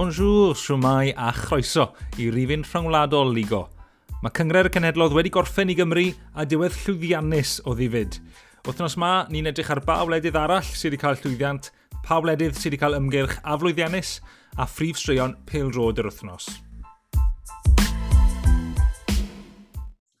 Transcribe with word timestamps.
Bonjour, 0.00 0.54
siwmai 0.56 1.12
a 1.12 1.28
chroeso 1.30 1.90
i 2.16 2.30
rifin 2.32 2.62
rhyngwladol 2.64 3.34
Ligo. 3.36 3.58
Mae 4.22 4.32
Cyngre'r 4.32 4.70
Cenedlodd 4.72 5.12
wedi 5.12 5.28
gorffen 5.28 5.68
i 5.68 5.74
Gymru 5.76 6.06
a 6.32 6.46
diwedd 6.48 6.72
llwyddiannus 6.86 7.58
o 7.68 7.74
ddifyd. 7.76 8.14
Wythnos 8.64 8.94
ma, 8.96 9.10
ni'n 9.28 9.50
edrych 9.50 9.68
ar 9.74 9.82
ba 9.84 9.98
wledydd 10.08 10.38
arall 10.40 10.64
sydd 10.64 10.94
wedi 10.94 11.00
cael 11.02 11.18
llwyddiant, 11.20 11.68
pa 12.00 12.16
wledydd 12.16 12.56
sydd 12.56 12.70
wedi 12.70 12.80
cael 12.80 12.96
ymgyrch 12.96 13.34
a 13.44 13.58
flwyddiannus 13.60 14.14
a 14.56 14.64
phrif 14.64 14.96
straeon 15.02 15.34
pêl 15.44 15.68
rod 15.76 16.00
yr 16.00 16.08
wythnos. 16.08 16.48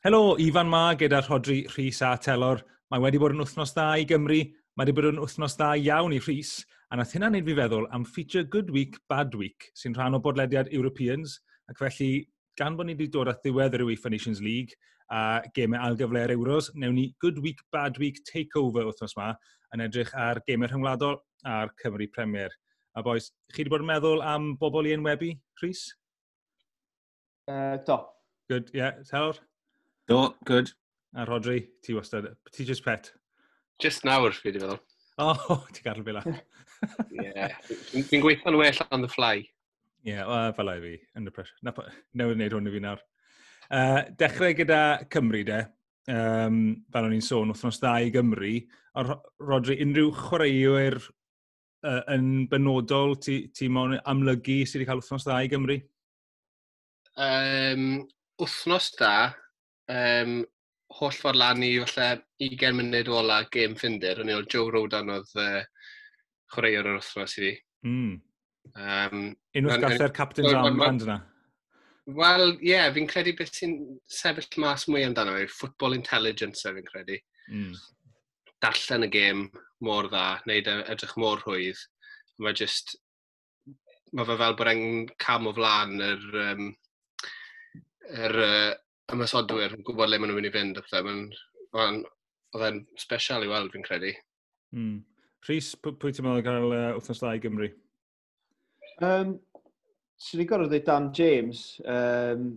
Helo, 0.04 0.36
Ifan 0.44 0.68
ma 0.68 0.90
gyda 0.92 1.22
Rhodri 1.24 1.62
Rhys 1.72 2.02
a 2.04 2.18
Telor. 2.20 2.60
Mae 2.92 3.00
wedi 3.00 3.22
bod 3.22 3.32
yn 3.32 3.40
wythnos 3.46 3.72
dda 3.72 3.94
i 3.96 4.04
Gymru, 4.12 4.42
mae 4.76 4.84
wedi 4.84 4.98
bod 5.00 5.08
yn 5.14 5.24
wythnos 5.24 5.56
dda 5.56 5.72
iawn 5.80 6.12
i 6.12 6.20
Rhys, 6.20 6.58
A 6.90 6.96
nath 6.98 7.12
hynna 7.14 7.28
wneud 7.30 7.46
fi 7.46 7.54
feddwl 7.54 7.84
am 7.94 8.02
feature 8.02 8.42
Good 8.42 8.70
Week, 8.74 8.96
Bad 9.12 9.36
Week, 9.38 9.68
sy'n 9.78 9.92
rhan 9.94 10.16
o 10.16 10.18
bodlediad 10.22 10.72
Europeans, 10.74 11.36
ac 11.70 11.78
felly 11.78 12.24
gan 12.58 12.74
bod 12.74 12.88
ni 12.88 12.96
wedi 12.96 13.06
dod 13.14 13.30
at 13.30 13.44
ddiwedd 13.44 13.76
yr 13.78 13.84
UEFA 13.84 14.10
Nations 14.10 14.40
League 14.42 14.74
a 15.14 15.38
gemau 15.54 15.78
algyfle'r 15.86 16.34
Euros, 16.34 16.72
newn 16.74 16.98
ni 16.98 17.04
Good 17.22 17.38
Week, 17.44 17.62
Bad 17.70 18.02
Week 18.02 18.18
Takeover 18.26 18.90
wythnos 18.90 19.14
yma 19.14 19.28
yn 19.70 19.86
edrych 19.86 20.10
ar 20.18 20.42
gemau 20.50 20.66
rhyngwladol 20.66 21.14
a'r 21.46 21.70
Cymru 21.78 22.10
Premier. 22.10 22.50
A 22.98 23.06
boes, 23.06 23.30
chi 23.54 23.62
wedi 23.62 23.70
bod 23.70 23.86
yn 23.86 23.90
meddwl 23.92 24.26
am 24.26 24.56
bobl 24.58 24.90
i 24.90 24.98
enwebu, 24.98 25.30
Rhys? 25.62 25.86
Uh, 27.46 27.78
do. 27.86 28.02
Good, 28.50 28.74
ie. 28.74 28.82
Yeah. 28.82 28.98
Telor? 29.06 29.38
Do, 30.10 30.24
good. 30.42 30.74
A 31.14 31.22
Rodri, 31.22 31.68
ti 31.86 31.94
wastad, 31.94 32.32
ti 32.50 32.66
just 32.66 32.82
pet? 32.82 33.12
Just 33.78 34.02
nawr, 34.02 34.34
fi 34.34 34.50
wedi 34.50 34.66
feddwl. 34.66 34.82
O, 35.20 35.32
oh, 35.52 35.64
ti'n 35.74 35.84
gadw 35.84 36.04
fi 36.06 36.16
la. 36.16 36.22
Ie, 37.12 37.48
fi'n 38.08 38.22
gweithio'n 38.24 38.56
well 38.56 38.84
on 38.90 39.04
the 39.04 39.10
fly. 39.10 39.40
Ie, 39.40 40.14
yeah, 40.14 40.24
well, 40.28 40.52
fel 40.56 40.72
fi, 40.80 40.94
under 41.16 41.34
pressure. 41.34 41.58
Na, 41.66 41.74
newid 42.16 42.38
wneud 42.38 42.56
hwn 42.56 42.70
i 42.70 42.74
fi 42.74 42.82
nawr. 42.84 43.02
Uh, 43.70 44.00
dechrau 44.18 44.54
gyda 44.56 44.80
Cymru, 45.12 45.44
de. 45.46 45.60
Um, 46.10 46.60
fel 46.90 47.06
o'n 47.06 47.14
i'n 47.14 47.24
sôn, 47.24 47.52
wythnos 47.52 47.78
dda 47.82 47.98
i 48.06 48.12
Gymru. 48.14 48.54
A 48.96 49.04
Rodri, 49.44 49.76
unrhyw 49.84 50.10
chwaraewyr 50.16 50.96
uh, 51.86 52.00
yn 52.16 52.46
benodol 52.50 53.18
ti, 53.22 53.42
ti 53.54 53.68
mo'n 53.70 53.98
amlygu 54.10 54.62
sydd 54.64 54.80
wedi 54.80 54.88
cael 54.88 55.02
wythnos 55.02 55.28
dda 55.28 55.42
i 55.44 55.50
Gymru? 55.52 55.76
Um, 57.20 57.84
wythnos 58.40 58.88
da, 58.96 59.14
um, 59.92 60.40
holl 60.98 61.14
ffordd 61.14 61.38
lan 61.38 61.62
i 61.62 61.70
falle 61.84 62.22
20 62.42 62.76
munud 62.78 63.10
ola 63.14 63.40
gêm 63.52 63.76
ffindir, 63.78 64.22
yn 64.22 64.32
ôl 64.34 64.48
Joe 64.50 64.72
Rodan 64.74 65.12
oedd 65.14 65.30
uh, 65.38 65.60
chwaraewr 66.54 66.90
yr 66.90 66.98
wythnos 66.98 67.36
i 67.38 67.44
fi. 67.44 67.52
Mm. 67.86 68.16
Um, 68.74 69.22
Unwaith 69.56 69.84
gathau'r 69.84 70.06
e'r 70.08 70.16
captain's 70.16 70.54
armband 70.54 71.06
yna? 71.06 71.18
Wel, 72.10 72.56
ie, 72.58 72.72
yeah, 72.72 72.88
fi'n 72.94 73.08
credu 73.10 73.36
beth 73.38 73.54
sy'n 73.54 73.76
sefyll 74.10 74.58
mas 74.62 74.86
mwy 74.90 75.04
amdano 75.06 75.36
fi, 75.38 75.46
football 75.60 75.94
intelligence 75.96 76.66
fi'n 76.66 76.88
credu. 76.88 77.20
Mm. 77.52 77.78
Darllen 78.60 79.06
y 79.06 79.10
gêm 79.14 79.46
mor 79.86 80.10
dda, 80.10 80.26
wneud 80.44 80.68
e, 80.68 80.76
edrych 80.92 81.16
mor 81.20 81.40
rhwydd. 81.44 81.80
Mae 82.42 82.56
just, 82.56 82.96
mae 84.16 84.26
fe 84.26 84.36
fel 84.42 84.58
bod 84.58 84.72
e'n 84.72 84.84
cam 85.22 85.48
o 85.48 85.54
flaen 85.56 86.02
yr, 86.04 86.26
um, 86.50 86.70
yr 88.26 88.40
uh, 88.42 88.70
ymysodwyr 89.14 89.76
yn 89.76 89.84
gwybod 89.86 90.10
le 90.10 90.18
maen 90.18 90.32
nhw'n 90.32 90.40
mynd 90.40 90.50
i 90.50 90.54
fynd. 90.54 90.80
Oedd 92.50 92.66
e'n 92.66 92.80
special 92.98 93.46
i 93.46 93.50
weld, 93.50 93.70
fi'n 93.74 93.86
credu. 93.86 94.10
Mm. 94.74 94.98
Rhys, 95.46 95.70
pwy 95.80 96.12
ti'n 96.12 96.26
meddwl 96.26 96.44
gael 96.44 96.74
uh, 96.74 96.88
wythnos 96.96 97.22
dda 97.22 97.36
i 97.36 97.42
Gymru? 97.42 97.70
Um, 99.06 99.36
Swn 100.20 100.42
i'n 100.42 100.50
gorau 100.50 100.68
dweud 100.68 100.84
Dan 100.84 101.06
James, 101.16 101.62
um, 101.88 102.50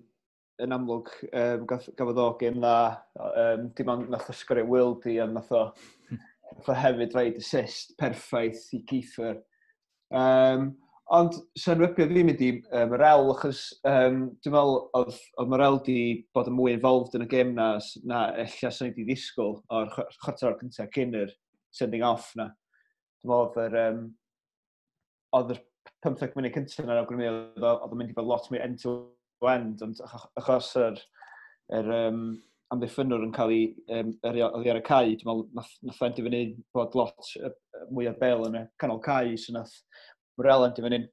yn 0.63 0.75
amlwg, 0.75 1.11
um, 1.31 1.63
gafodd 1.69 2.19
o 2.19 2.27
gym 2.41 2.59
dda, 2.59 2.75
um, 3.23 3.69
dim 3.77 3.91
ond 3.93 4.11
nath 4.11 4.27
o 4.33 4.35
sgorio 4.35 4.65
e 4.65 4.71
Wildy 4.73 5.15
i, 5.15 5.21
a 5.23 5.27
nath 5.31 5.53
o, 5.55 5.61
nath 6.57 6.71
o 6.73 6.75
hefyd 6.75 7.15
rhaid 7.15 7.39
assist 7.39 7.95
perffaith 8.01 8.65
i 8.75 8.81
Keefer. 8.89 9.39
Um, 10.11 10.73
Ond 11.13 11.35
sy'n 11.59 11.77
rybio 11.77 12.07
ddim 12.09 12.31
i 12.31 12.47
uh, 12.73 12.87
Morel, 12.89 13.27
achos 13.35 13.59
um, 13.85 14.23
dwi'n 14.41 14.55
meddwl 14.55 14.79
oedd, 14.97 15.17
oedd 15.37 15.51
Morel 15.51 15.75
di 15.85 15.97
bod 16.33 16.47
yn 16.49 16.55
mwy 16.57 16.73
involved 16.73 17.13
yn 17.19 17.25
y 17.25 17.27
gêm 17.29 17.51
na, 17.57 17.67
na 18.09 18.21
ella 18.41 18.71
sy'n 18.73 18.89
wedi 18.89 19.05
ddisgwyl 19.05 19.59
o'r 19.77 19.91
chwarter 19.93 20.49
o'r 20.49 20.57
cyntaf 20.63 20.89
cyn 20.95 21.13
yr 21.19 21.35
sending 21.75 22.05
off 22.07 22.31
na. 22.39 22.47
Dwi'n 23.21 23.29
meddwl 23.29 23.45
oedd 23.45 23.59
yr, 23.67 23.77
um, 23.83 23.99
oedd 25.37 25.53
yr 25.53 25.61
15 26.07 26.33
munud 26.39 26.57
cyntaf 26.57 26.87
na'r 26.87 27.03
awgrymu 27.03 27.29
oedd 27.29 27.93
yn 27.93 28.01
mynd 28.01 28.15
i 28.15 28.17
fod 28.17 28.31
lot 28.31 28.49
mwy 28.49 28.63
end 28.63 28.81
to 28.81 28.95
end, 29.53 29.85
ond 29.85 30.01
achos 30.07 30.71
yr, 30.81 30.97
yr 31.77 31.93
um, 31.99 32.25
amddiffynwr 32.73 33.27
yn 33.27 33.35
cael 33.35 33.53
ei 33.53 33.67
um, 33.99 34.15
oddi 34.25 34.73
ar 34.73 34.81
y 34.81 34.85
cae, 34.87 35.13
dwi'n 35.13 35.29
meddwl 35.29 35.45
nath, 35.59 35.77
nath 35.85 36.01
fynd 36.01 36.17
i 36.17 36.25
fyny 36.25 36.43
bod 36.73 36.97
lot 36.97 37.33
mwy 37.93 38.09
o 38.09 38.13
bel 38.17 38.47
yn 38.47 38.63
y 38.63 38.65
canol 38.81 39.01
cae, 39.03 39.35
so 39.37 39.53
nath 39.53 39.75
Morella 40.39 40.69
di 40.73 40.85
fan 40.85 40.97
hyn 40.97 41.09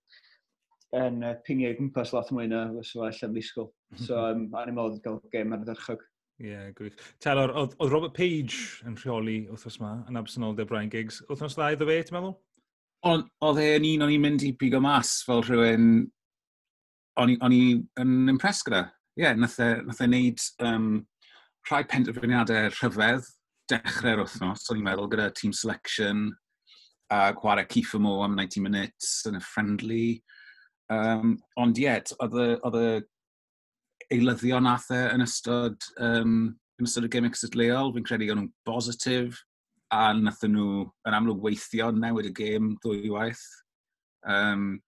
yn 1.00 1.22
uh, 1.22 1.34
pingiau 1.46 1.76
gwmpas 1.78 2.12
lot 2.14 2.30
mwy 2.34 2.48
na 2.50 2.64
fysa 2.74 2.98
fo 2.98 3.06
allan 3.08 3.36
ddisgwyl. 3.36 3.70
So, 4.06 4.14
um, 4.22 4.44
a'n 4.54 4.70
i'n 4.70 4.76
modd 4.76 5.00
gael 5.02 5.18
gêm 5.32 5.54
ar 5.54 5.64
y 5.64 5.66
ddyrchog. 5.66 6.04
Ie, 6.40 6.52
yeah, 6.52 6.68
gwych. 6.76 6.94
Talor, 7.20 7.50
oedd, 7.58 7.74
Robert 7.90 8.14
Page 8.16 8.86
yn 8.86 8.94
rheoli 8.96 9.40
wythnos 9.50 9.80
yma 9.80 9.90
yn 10.08 10.20
absenoldeb 10.20 10.70
Brian 10.70 10.92
Giggs. 10.92 11.18
Wythnos 11.28 11.56
dda 11.58 11.72
iddo 11.74 11.88
fe, 11.88 11.98
ti'n 12.06 12.16
meddwl? 12.16 12.36
Oedd 13.10 13.60
e'n 13.64 13.88
un 13.90 14.06
o'n 14.06 14.14
i'n 14.14 14.24
mynd 14.24 14.46
i 14.46 14.52
bigo 14.60 14.80
mas 14.84 15.18
fel 15.26 15.42
rhywun 15.44 15.90
o'n 17.20 17.54
i 17.56 17.60
yn 18.00 18.14
impressed 18.32 18.68
gyda. 18.68 18.86
Ie, 19.18 19.26
yeah, 19.26 19.34
e, 19.34 19.40
nath 19.42 19.58
e 20.00 20.06
wneud 20.06 20.46
um, 20.64 20.88
rhai 21.68 21.82
penderfyniadau 21.90 22.70
rhyfedd 22.76 23.26
dechrau'r 23.70 24.22
wythnos, 24.24 24.68
o'n 24.70 24.80
i'n 24.80 24.86
meddwl, 24.86 25.10
gyda 25.12 25.28
team 25.36 25.52
selection, 25.56 26.30
uh, 27.10 27.32
chwarae 27.32 27.66
Kiefer 27.68 28.00
Moore 28.00 28.24
am 28.24 28.36
90 28.36 28.60
minutes 28.60 29.24
yn 29.28 29.38
y 29.38 29.42
friendly. 29.44 30.22
Um, 30.90 31.36
ond 31.60 31.78
yet, 31.78 32.12
oedd 32.22 32.78
y 32.80 32.88
eilyddion 34.10 34.68
athau 34.70 35.06
e 35.06 35.14
yn 35.14 35.24
ystod, 35.24 35.78
um, 36.02 36.34
yn 36.80 36.88
ystod 36.88 37.06
y 37.06 37.12
gym 37.12 37.28
leol, 37.58 37.94
fi'n 37.94 38.06
credu 38.06 38.30
o'n 38.32 38.42
nhw'n 38.42 38.52
bositif, 38.66 39.38
a 39.94 40.12
nath 40.14 40.42
nhw 40.46 40.84
yn 41.06 41.16
amlwg 41.16 41.42
weithio 41.42 41.90
newid 41.94 42.30
y 42.30 42.34
gêm 42.34 42.74
ddwy 42.82 43.10
waith. 43.10 43.46
Um, 44.26 44.80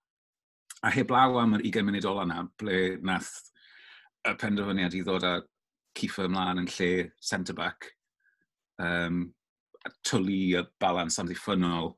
a 0.82 0.90
heb 0.90 1.10
law 1.10 1.38
am 1.38 1.56
yr 1.58 1.64
20 1.66 1.86
munud 1.86 2.06
ola 2.10 2.26
yna, 2.26 2.44
ble 2.58 2.98
nath 3.02 3.32
y 4.26 4.34
penderfyniad 4.38 4.94
i 4.94 5.02
ddod 5.06 5.26
â 5.26 5.40
Kiefer 5.98 6.24
ymlaen 6.24 6.62
yn 6.62 6.70
lle 6.72 7.10
centre-back, 7.20 7.90
um, 8.80 9.26
a 9.84 9.90
twlu 10.08 10.54
y 10.56 10.62
balans 10.80 11.18
amddiffynol 11.20 11.92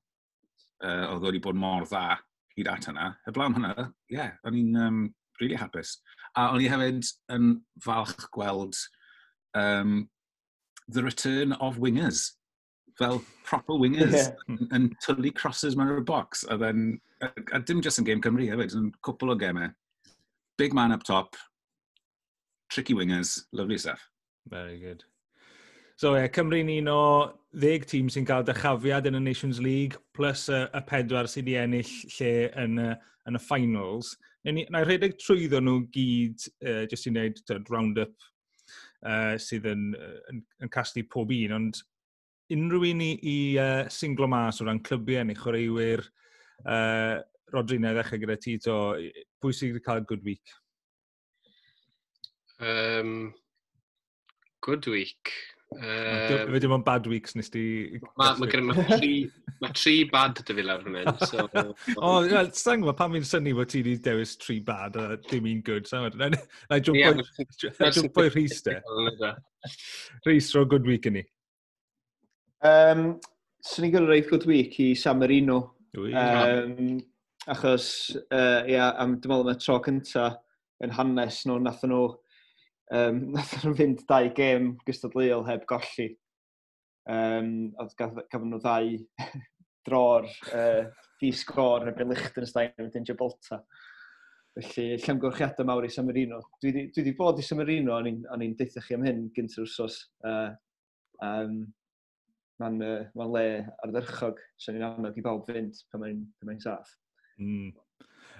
uh, 0.84 1.10
oedd 1.14 1.26
wedi 1.28 1.42
bod 1.42 1.58
mor 1.58 1.88
dda 1.88 2.18
hyd 2.54 2.70
at 2.70 2.88
hynna. 2.88 3.10
Heblaw 3.26 3.54
hynna, 3.56 3.74
ie, 3.80 4.18
yeah, 4.18 4.34
o'n 4.46 4.58
i'n 4.58 4.80
um, 4.80 5.04
really 5.40 5.58
hapus. 5.58 5.96
A 6.36 6.50
o'n 6.52 6.62
i 6.62 6.70
hefyd 6.70 7.08
yn 7.34 7.50
falch 7.82 8.28
gweld 8.34 8.78
um, 9.58 10.08
the 10.88 11.02
return 11.02 11.54
of 11.54 11.78
wingers. 11.82 12.32
Fel 12.98 13.22
proper 13.44 13.74
wingers 13.74 14.12
yeah. 14.14 14.34
yn, 14.48 14.68
yn 14.76 14.90
tullu 15.02 15.32
crosses 15.34 15.74
mewn 15.74 15.96
y 15.96 16.04
box. 16.06 16.44
A, 16.48 16.58
then, 16.58 17.00
a, 17.22 17.32
a 17.52 17.60
dim 17.60 17.82
just 17.82 17.98
yn 17.98 18.06
Game 18.06 18.22
Cymru 18.22 18.46
hefyd, 18.50 18.76
yn 18.78 18.92
cwpl 19.06 19.34
o 19.34 19.38
gemau. 19.40 19.72
Big 20.58 20.74
man 20.74 20.92
up 20.94 21.02
top, 21.02 21.34
tricky 22.70 22.94
wingers, 22.94 23.40
lovely 23.52 23.78
stuff. 23.78 24.06
Very 24.46 24.78
good. 24.78 25.02
So, 25.96 26.14
yeah, 26.14 26.28
Cymru'n 26.28 26.70
un 26.78 26.90
o 26.90 27.00
ddeg 27.54 27.86
tîm 27.88 28.10
sy'n 28.10 28.26
cael 28.28 28.44
dychafiad 28.46 29.08
yn 29.10 29.18
y 29.18 29.22
Nations 29.22 29.60
League, 29.62 30.00
plus 30.16 30.48
y, 30.52 30.60
y 30.66 30.82
pedwar 30.88 31.28
sydd 31.30 31.46
wedi 31.46 31.58
ennill 31.60 31.92
lle 32.16 32.32
yn 32.64 32.80
y, 32.82 32.90
yn 33.30 33.38
y 33.38 33.42
finals. 33.42 34.14
Na 34.44 34.82
i 34.82 34.84
rhedeg 34.84 35.16
trwyddo 35.20 35.60
nhw 35.62 35.84
gyd, 35.94 36.48
uh, 36.66 36.82
jyst 36.90 37.08
i 37.08 37.12
wneud 37.14 37.40
round-up 37.70 38.14
uh, 39.06 39.36
sydd 39.40 39.68
yn, 39.70 39.92
yn, 40.32 40.42
yn 40.64 40.72
casglu 40.74 41.06
pob 41.10 41.32
un, 41.34 41.54
ond 41.58 41.80
unrhyw 42.54 42.90
un 42.90 43.04
i, 43.04 43.12
i 43.30 43.36
uh, 43.60 43.86
singlo 43.92 44.28
mas 44.30 44.60
o 44.60 44.68
ran 44.68 44.82
clybiau 44.84 45.24
neu 45.24 45.38
chwaraewyr, 45.38 46.04
uh, 46.66 47.22
Rodrina, 47.54 47.94
ddechrau 47.94 48.20
gyda 48.24 48.36
ti, 48.40 48.58
to, 48.60 48.76
pwy 49.40 49.54
sydd 49.56 49.76
wedi 49.76 49.86
cael 49.86 50.04
good 50.10 50.26
week? 50.26 50.54
Um, 52.60 53.34
good 54.64 54.86
week? 54.90 55.32
Um, 55.74 56.52
Fe 56.52 56.60
dim 56.62 56.72
ond 56.76 56.84
bad 56.86 57.06
weeks 57.10 57.34
nes 57.34 57.50
di... 57.52 57.64
Mae 58.20 58.34
ma 58.38 58.46
ma, 58.68 58.74
ma 58.78 58.84
tri, 58.96 59.12
ma 59.62 59.70
tri 59.74 59.94
bad 60.10 60.38
dy 60.40 60.56
fi 60.58 60.64
lawr 60.64 60.84
hwnnw. 60.86 61.14
So, 61.26 61.46
o, 61.98 62.12
yeah, 62.28 62.48
sang 62.54 62.84
ma, 62.86 62.94
pan 62.96 63.14
fi'n 63.14 63.26
syni 63.28 63.54
bod 63.56 63.72
ti 63.72 63.82
wedi 63.82 63.98
dewis 64.04 64.36
tri 64.40 64.60
bad 64.64 64.98
a 65.00 65.16
dim 65.28 65.48
un 65.50 65.62
good. 65.66 65.88
Na 65.92 66.30
i 66.78 66.82
jwmpo 66.84 68.26
i 68.26 68.30
Rhys 68.30 68.62
de. 68.66 68.78
Rhys, 70.26 70.52
ro 70.54 70.64
good 70.64 70.86
week 70.86 71.10
i 71.10 71.14
ni. 71.18 71.24
Um, 72.64 73.18
Swn 73.64 73.88
i'n 73.88 73.96
gael 73.96 74.08
reith 74.08 74.30
good 74.30 74.46
week 74.48 74.78
i 74.84 74.92
San 74.98 75.18
Marino. 75.20 75.58
Um, 75.96 76.98
achos, 77.50 77.86
uh, 78.30 78.62
ia, 78.68 78.92
am 79.00 79.18
dim 79.20 79.34
ond 79.36 79.52
y 79.52 79.58
tro 79.60 79.78
cyntaf 79.84 80.40
yn 80.84 80.92
hanes 80.92 81.44
nhw, 81.48 81.60
nath 81.62 81.84
nhw 81.86 82.06
Um, 82.94 83.20
nath 83.34 83.56
nhw'n 83.58 83.78
fynd 83.78 84.04
dau 84.10 84.28
gêm 84.36 84.74
gystadleuol 84.86 85.46
heb 85.48 85.66
golli. 85.70 86.12
Um, 87.10 87.72
oedd 87.82 87.96
gafon 87.98 88.52
nhw 88.52 88.60
ddau 88.62 88.94
dro'r 89.88 90.28
uh, 90.56 90.84
di 91.20 91.32
sgor 91.36 91.84
yn 91.84 91.90
erbyn 91.92 92.12
Lichtenstein 92.12 92.72
yn 92.80 92.92
dyn 92.94 93.06
Gibraltar. 93.08 93.64
Felly, 94.54 95.00
llamgylchiadau 95.02 95.66
mawr 95.66 95.88
i 95.88 95.90
Samarino. 95.90 96.38
Dwi 96.62 96.86
wedi 96.94 97.14
bod 97.18 97.40
i 97.42 97.46
Samarino, 97.46 97.96
o'n 97.98 98.44
i'n 98.46 98.58
deitha 98.58 98.82
chi 98.84 98.94
am 98.94 99.06
hyn 99.06 99.26
gynt 99.34 99.56
yr 99.58 99.66
wsos. 99.66 100.04
Uh, 100.24 100.52
um, 101.24 101.64
Mae'n 102.62 102.76
uh, 102.86 103.00
ma 103.18 103.24
le 103.26 103.46
ardderchog, 103.82 104.38
so 104.62 104.70
ni'n 104.70 104.84
amlwg 104.86 105.16
i 105.18 105.22
bawb 105.26 105.48
fynd 105.48 105.80
pan 105.90 106.04
mae'n 106.04 106.20
ma 106.46 106.54
saff. 106.62 106.92
Mm. 107.42 107.72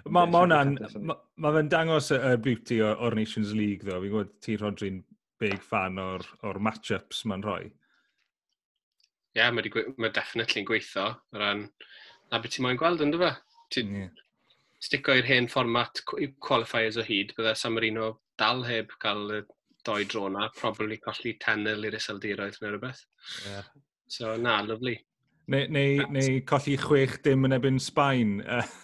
Mae 0.05 0.29
ma 0.29 0.43
hwnna'n... 0.45 0.75
Mae 1.41 1.57
fe'n 1.57 1.71
dangos 1.73 2.11
y, 2.13 2.19
y 2.19 2.41
beauty 2.45 2.81
o'r 2.85 3.17
Nations 3.17 3.55
League, 3.57 3.87
ddo. 3.87 4.01
Fi'n 4.03 4.13
gwybod 4.13 4.35
ti, 4.45 4.59
Rodri'n 4.61 5.01
big 5.41 5.63
fan 5.65 5.99
o'r, 6.01 6.25
or 6.45 6.61
match-ups 6.63 7.25
mae'n 7.31 7.45
rhoi. 7.47 7.71
Ie, 9.35 9.41
yeah, 9.41 9.55
mae, 9.55 9.87
ma 9.99 10.11
definitely'n 10.15 10.69
gweithio. 10.69 11.09
Ran, 11.41 11.65
na 12.31 12.43
beth 12.43 12.55
ti'n 12.55 12.67
moyn 12.67 12.79
gweld, 12.81 13.03
ynddo 13.07 13.23
fe? 13.23 13.33
Ti 13.73 13.87
yeah. 13.89 14.13
stico 14.85 15.17
i'r 15.17 15.27
hen 15.27 15.49
fformat 15.51 16.05
qualifiers 16.05 17.01
o 17.01 17.07
hyd, 17.07 17.33
bydde 17.39 17.57
San 17.59 17.75
Marino 17.75 18.13
dal 18.41 18.63
heb 18.69 18.93
cael 19.01 19.39
y 19.39 19.43
doi 19.85 20.05
dro 20.09 20.29
na, 20.33 20.51
probably 20.57 21.01
colli 21.01 21.35
tenel 21.41 21.89
i'r 21.89 21.97
iseldiroedd 21.99 22.61
neu 22.61 22.75
rhywbeth. 22.75 23.03
Yeah. 23.49 23.67
So, 24.07 24.37
na, 24.37 24.61
lovely. 24.69 24.99
Neu, 25.49 25.69
neu, 25.73 26.05
neu 26.13 26.41
colli 26.49 26.77
chwech 26.81 27.19
dim 27.25 27.49
yn 27.49 27.57
ebyn 27.57 27.81
Sbaen. 27.83 28.39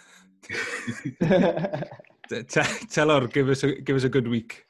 Tell 2.91 3.13
o'r, 3.13 3.27
give 3.31 3.49
us, 3.53 3.63
a, 3.63 3.73
give 3.81 3.97
us 3.97 4.05
a 4.07 4.13
good 4.13 4.27
week. 4.27 4.61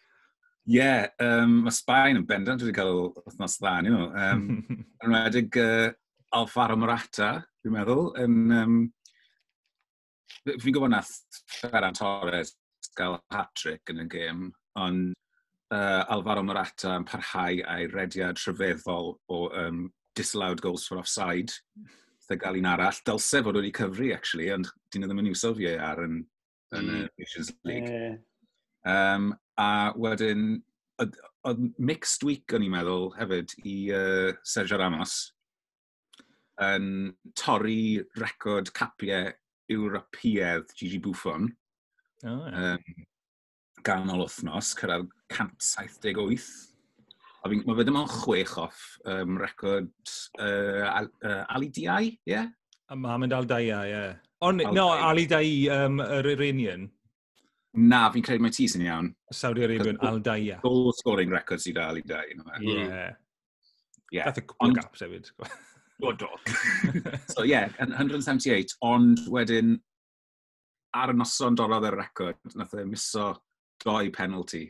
Ie, 0.70 0.78
yeah, 0.78 1.08
um, 1.20 1.64
mae 1.66 1.74
Sbaen 1.74 2.20
yn 2.20 2.26
bendant 2.30 2.62
wedi 2.62 2.74
cael 2.78 3.12
wythnos 3.26 3.58
dda, 3.60 3.76
ni 3.82 3.94
nhw. 3.94 4.08
Um, 4.14 4.44
yn 5.04 5.16
wedig 5.16 5.58
uh, 5.62 5.90
Alfaro 6.38 6.78
Morata, 6.80 7.36
dwi'n 7.62 7.78
meddwl, 7.80 8.12
yn... 8.22 8.42
Um, 8.56 8.82
fi'n 10.42 10.74
gwybod 10.74 10.90
nath 10.90 11.12
Ferran 11.60 11.94
Torres 11.94 12.56
gael 12.98 13.20
hat-trick 13.34 13.92
yn 13.94 14.02
y 14.02 14.06
gêm, 14.10 14.48
ond 14.80 15.12
uh, 15.74 16.04
Alvaro 16.10 16.42
Morata 16.42 16.96
yn 16.98 17.06
parhau 17.06 17.60
a'i 17.70 17.90
rediad 17.92 18.42
rhyfeddol 18.42 19.14
o 19.30 19.42
um, 19.60 19.84
disallowed 20.18 20.62
goals 20.64 20.88
for 20.88 20.98
offside 20.98 21.54
dda 22.32 22.40
gael 22.42 22.60
un 22.62 22.72
arall. 22.72 23.04
Dylse 23.08 23.44
fod 23.44 23.60
wedi 23.60 23.74
cyfri, 23.76 24.12
actually, 24.16 24.50
ond 24.56 24.72
dyn 24.92 25.04
nhw 25.04 25.12
ddim 25.12 25.24
yn 25.26 25.32
iwso 25.34 25.54
fi 25.58 25.76
ar 25.76 26.04
yn, 26.08 26.20
yn 26.74 26.82
mm. 26.82 26.92
y 26.92 27.00
hmm. 27.00 27.16
Nations 27.20 27.54
League. 27.68 27.92
Yeah. 27.92 28.20
Um, 28.82 29.34
a 29.62 29.70
wedyn, 30.00 30.62
oedd 31.02 31.62
mixed 31.82 32.26
week 32.26 32.54
o'n 32.54 32.66
i'n 32.66 32.74
meddwl 32.74 33.12
hefyd 33.18 33.54
i 33.66 33.76
uh, 33.98 34.32
Sergio 34.46 34.78
Ramos 34.82 35.16
yn 36.62 36.90
torri 37.38 38.02
record 38.22 38.70
capiau 38.78 39.32
Ewropeaidd 39.72 40.74
Gigi 40.78 41.00
Buffon 41.02 41.50
oh, 42.28 42.46
yeah. 42.46 42.76
um, 42.76 43.06
ganol 43.86 44.26
wythnos, 44.28 44.76
cyrraedd 44.78 45.10
178 45.34 46.71
A 47.42 47.50
fi'n, 47.50 47.64
mae 47.66 47.78
fe 47.78 47.86
ddim 47.88 47.98
ond 47.98 48.12
chwech 48.22 48.58
off 48.62 48.82
um, 49.10 49.38
record 49.42 49.90
uh, 50.40 50.86
al, 50.92 51.08
uh, 51.26 51.44
Ali 51.56 51.72
Diai, 51.74 52.12
ie? 52.14 52.36
Yeah? 52.36 52.50
A 52.92 52.98
mynd 52.98 53.34
Al 53.34 53.48
dal 53.48 53.64
ie. 53.64 53.72
Yeah. 53.72 54.14
Ond, 54.46 54.62
no, 54.74 54.90
Ali 54.92 55.26
Dai, 55.30 55.70
um, 55.74 56.02
yr 56.02 56.28
Iranian. 56.34 56.88
Na, 57.78 58.04
fi'n 58.12 58.26
credu 58.26 58.44
mae 58.44 58.54
ti 58.54 58.68
sy'n 58.68 58.84
iawn. 58.86 59.10
Saudi 59.32 59.64
Arabian, 59.66 60.00
Al 60.06 60.20
Dai, 60.26 60.58
Goal 60.64 60.92
scoring 60.98 61.32
record 61.34 61.64
sydd 61.64 61.80
Ali 61.82 62.04
Dai, 62.06 62.24
you 62.30 62.38
know? 62.38 62.58
Ie. 62.60 62.78
Yeah. 62.82 63.14
Yeah. 64.12 64.28
Dath 64.28 64.42
y 64.42 64.48
cwbl 64.50 64.76
gaps 64.76 65.06
hefyd. 65.06 65.30
Do, 66.02 66.12
do. 66.20 66.30
so, 67.34 67.46
ie, 67.46 67.54
yeah, 67.54 67.70
178, 67.80 68.76
ond 68.86 69.24
wedyn 69.32 69.78
ar 70.98 71.14
y 71.14 71.18
noson 71.18 71.56
dorodd 71.56 71.88
y 71.88 71.94
record, 71.96 72.42
nath 72.60 72.76
e 72.76 72.84
miso 72.90 73.32
doi 73.86 74.10
penalty 74.14 74.66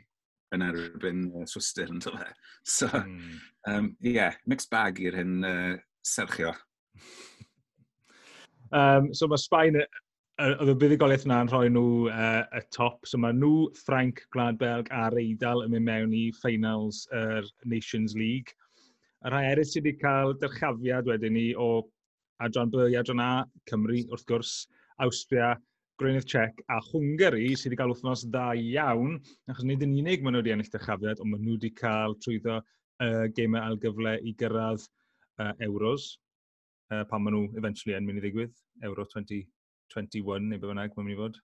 yn 0.56 0.66
erbyn 0.66 1.26
uh, 1.32 1.48
swister 1.50 1.92
yn 1.92 2.04
dweud. 2.04 2.38
So, 2.64 2.88
mm. 2.88 3.40
um, 3.68 3.96
yeah, 4.06 4.36
mixed 4.46 4.70
bag 4.70 5.00
i'r 5.02 5.18
hyn 5.18 5.46
uh, 5.48 5.76
serchio. 6.06 6.54
um, 8.72 9.10
so 9.18 9.28
mae 9.32 9.42
Sbaen, 9.42 9.80
oedd 10.42 10.72
y 10.72 10.76
buddigoliaeth 10.84 11.26
yna 11.28 11.40
yn 11.44 11.52
rhoi 11.52 11.70
nhw 11.70 12.10
uh, 12.10 12.44
y 12.58 12.62
top, 12.74 13.06
so 13.10 13.20
mae 13.22 13.36
nhw, 13.38 13.70
Frank, 13.86 14.24
Gwlad 14.34 14.60
Belg 14.62 14.92
a'r 14.96 15.18
Eidal 15.22 15.66
yn 15.66 15.74
mynd 15.74 15.88
mewn 15.90 16.14
i 16.18 16.28
finals 16.42 17.04
yr 17.14 17.42
er 17.42 17.50
Nations 17.66 18.16
League. 18.18 18.56
Y 19.22 19.34
rhai 19.34 19.44
eraill 19.52 19.68
sydd 19.70 19.86
wedi 19.86 20.02
cael 20.02 20.34
dyrchafiad 20.42 21.10
wedyn 21.10 21.36
ni 21.38 21.52
o 21.54 21.72
Adran 22.42 22.72
B 22.74 22.88
i 22.90 22.98
Adran 22.98 23.22
A, 23.22 23.32
Cymru 23.70 24.00
wrth 24.10 24.26
gwrs, 24.30 24.54
Austria, 25.06 25.54
Gwreinydd 26.02 26.26
Czech 26.26 26.56
a 26.74 26.80
Hwngari 26.82 27.52
sydd 27.54 27.70
wedi 27.70 27.78
cael 27.78 27.92
wythnos 27.92 28.24
dda 28.26 28.48
iawn, 28.58 29.20
achos 29.52 29.66
nid 29.70 29.84
yn 29.86 29.92
unig 30.00 30.24
maen 30.26 30.34
nhw 30.34 30.40
wedi 30.42 30.54
ennill 30.56 30.70
dyrchafiad, 30.74 31.20
ond 31.22 31.30
maen 31.30 31.44
nhw 31.46 31.58
wedi 31.60 31.70
cael 31.78 32.16
trwyddo 32.26 32.56
uh, 32.58 33.26
geimau 33.38 33.62
ail 33.62 33.78
gyfle 33.84 34.16
i 34.26 34.34
gyrraedd 34.40 34.88
uh, 35.44 35.52
euros, 35.68 36.08
uh, 36.90 37.04
pan 37.12 37.22
maen 37.22 37.38
nhw 37.38 37.60
eventually 37.62 37.94
yn 38.00 38.08
mynd 38.08 38.18
i 38.18 38.24
ddigwydd, 38.24 38.56
euro 38.90 39.06
2021 39.12 40.48
neu 40.50 40.64
beth 40.64 40.72
bynnag 40.72 40.96
maen 40.98 41.06
nhw'n 41.06 41.12
mynd 41.12 41.14
i 41.14 41.20
fod. 41.20 41.38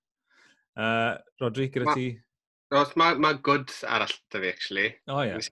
Uh, 0.73 1.11
Rodri, 1.43 1.67
gyda 1.75 1.93
ti? 1.93 2.07
Mae 2.73 3.21
ma, 3.21 3.31
good 3.49 3.75
arall 3.85 4.15
da 4.33 4.41
fi, 4.41 4.49
actually. 4.55 4.87
O, 5.05 5.19
oh, 5.19 5.21
ie. 5.21 5.35
Yeah. 5.35 5.43
Nes, 5.43 5.51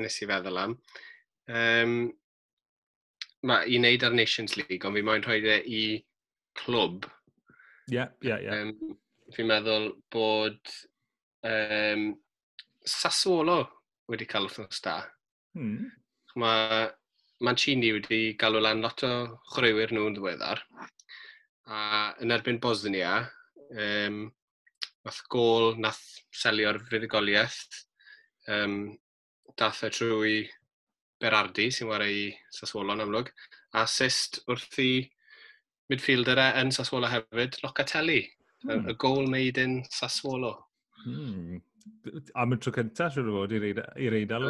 nes 0.00 0.16
i 0.24 0.30
feddwl 0.32 0.62
am. 0.62 0.78
Um, 1.60 1.94
mae 3.52 3.68
i 3.68 3.76
wneud 3.82 4.08
ar 4.08 4.16
Nations 4.16 4.56
League, 4.56 4.80
ond 4.88 4.96
fi 4.96 5.04
moyn 5.04 5.28
rhoi 5.28 5.42
e 5.44 5.60
i 5.82 5.84
clwb 6.62 7.04
Ie, 7.92 8.02
ie, 8.26 8.36
ie. 8.42 8.92
Fi'n 9.34 9.48
meddwl 9.50 9.90
bod 10.12 10.72
um, 11.46 12.06
Sassuolo 12.86 13.58
wedi 14.10 14.26
cael 14.30 14.48
wrthnos 14.48 14.82
da. 14.82 15.00
Hmm. 15.56 15.86
Mae 16.42 16.86
Mancini 17.46 17.92
wedi 17.94 18.20
galw 18.38 18.62
lan 18.62 18.82
lot 18.84 19.02
o 19.06 19.12
chwaraewyr 19.52 19.94
nhw'n 19.94 20.16
ddiweddar. 20.16 20.62
A 21.66 21.80
yn 22.22 22.34
erbyn 22.34 22.60
Bosnia, 22.62 23.18
um, 23.70 24.20
nath 25.06 25.22
gol, 25.30 25.74
nath 25.82 26.02
selio'r 26.34 26.78
fuddugoliaeth, 26.90 27.82
um, 28.54 28.78
dath 29.58 29.82
e 29.86 29.90
trwy 29.94 30.38
Berardi 31.20 31.70
sy'n 31.72 31.88
wario 31.88 32.12
i 32.12 32.24
Sassuolo 32.52 32.96
yn 32.96 33.06
amlwg, 33.06 33.30
a 33.78 33.86
sist 33.88 34.42
wrth 34.50 34.80
i 34.82 34.90
midfielder 35.92 36.40
e 36.42 36.48
yn 36.62 36.72
Sassuolo 36.74 37.10
hefyd, 37.10 37.60
Locatelli. 37.64 38.22
Hmm. 38.64 38.88
Y 38.90 38.96
gol 38.98 39.28
made 39.30 39.62
in 39.62 39.78
Sassuolo. 39.92 40.54
Hmm. 41.04 41.60
Am 42.34 42.56
y 42.56 42.58
tro 42.62 42.72
cyntaf, 42.74 43.14
siwr 43.14 43.30
o 43.30 43.42
fod, 43.42 43.54
i'r 43.56 44.18
eidl? 44.18 44.48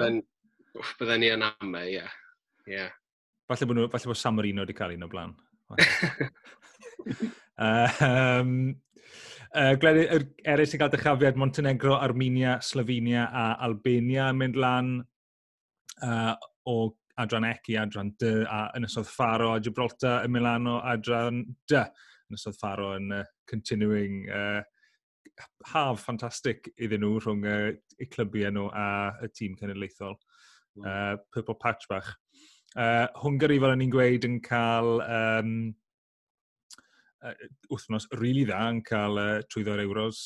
Bydden 1.01 1.21
ni 1.23 1.33
yn 1.33 1.45
am 1.47 1.77
e, 1.77 1.85
ie. 1.97 2.07
Yeah. 2.69 2.95
Falle 3.49 3.69
bod, 3.69 3.79
nhw, 3.79 3.91
falle 3.93 4.11
bod 4.11 4.21
San 4.21 4.37
Marino 4.37 4.65
wedi 4.65 4.77
cael 4.77 4.97
un 4.97 5.07
o 5.07 5.11
blaen. 5.13 5.37
um, 7.67 8.53
uh, 9.55 9.75
er, 9.75 10.27
eraill 10.45 10.71
sy'n 10.71 10.83
cael 10.83 10.93
dychafiad 10.95 11.39
Montenegro, 11.41 11.97
Armenia, 12.01 12.59
Slovenia 12.65 13.29
a 13.31 13.47
Albania 13.67 14.31
yn 14.33 14.41
mynd 14.41 14.59
lan 14.61 14.93
uh, 16.03 16.35
o 16.67 16.77
adran 17.23 17.47
Eci, 17.49 17.77
adran 17.81 18.13
D, 18.21 18.33
a 18.45 18.71
Ynysodd 18.77 19.09
Faro 19.09 19.53
a 19.55 19.61
Gibraltar 19.61 20.27
yn 20.27 20.35
Milano, 20.35 20.79
adran 20.85 21.43
D. 21.69 21.83
Ynysodd 22.31 22.59
Faro 22.61 22.93
yn 22.99 23.13
uh, 23.15 23.23
continuing 23.49 24.27
uh, 24.29 24.61
haf 25.73 26.03
ffantastig 26.03 26.71
iddyn 26.77 27.05
nhw 27.05 27.21
rhwng 27.21 27.47
uh, 27.49 27.71
eu 28.01 28.11
clybiau 28.13 28.53
nhw 28.53 28.69
a 28.73 28.87
y 29.25 29.31
tîm 29.33 29.57
cenedlaethol. 29.61 30.19
Uh, 30.77 31.17
purple 31.33 31.57
patch 31.57 31.89
bach. 31.89 32.13
Uh, 32.77 33.07
Hwngari, 33.23 33.57
fel 33.63 33.73
ni'n 33.81 33.93
gweud, 33.93 34.27
yn 34.29 34.37
cael 34.45 35.01
um, 35.01 35.53
uh, 37.25 37.33
wythnos 37.73 38.09
rili 38.13 38.21
really 38.21 38.45
dda 38.51 38.61
yn 38.75 38.83
cael 38.85 39.21
uh, 39.23 39.39
trwyddo'r 39.49 39.85
euros. 39.87 40.21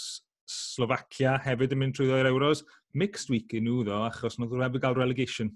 Slovacia 0.50 1.36
hefyd 1.44 1.76
yn 1.76 1.84
mynd 1.84 1.94
trwyddo'r 1.94 2.32
euros. 2.32 2.64
Mixed 2.98 3.30
week 3.30 3.54
i 3.54 3.62
nhw 3.62 3.84
ddo, 3.86 4.00
achos 4.08 4.40
nhw'n 4.40 4.56
rhaid 4.58 4.80
gael 4.82 4.98
relegation 4.98 5.52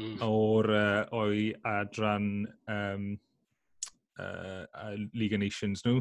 mm. 0.00 0.16
o'r 0.24 0.72
uh, 0.76 1.20
o'i 1.20 1.50
adran 1.68 2.32
um, 2.70 3.06
uh, 4.18 4.96
League 5.14 5.34
of 5.34 5.40
Nations 5.42 5.84
nhw. 5.86 6.00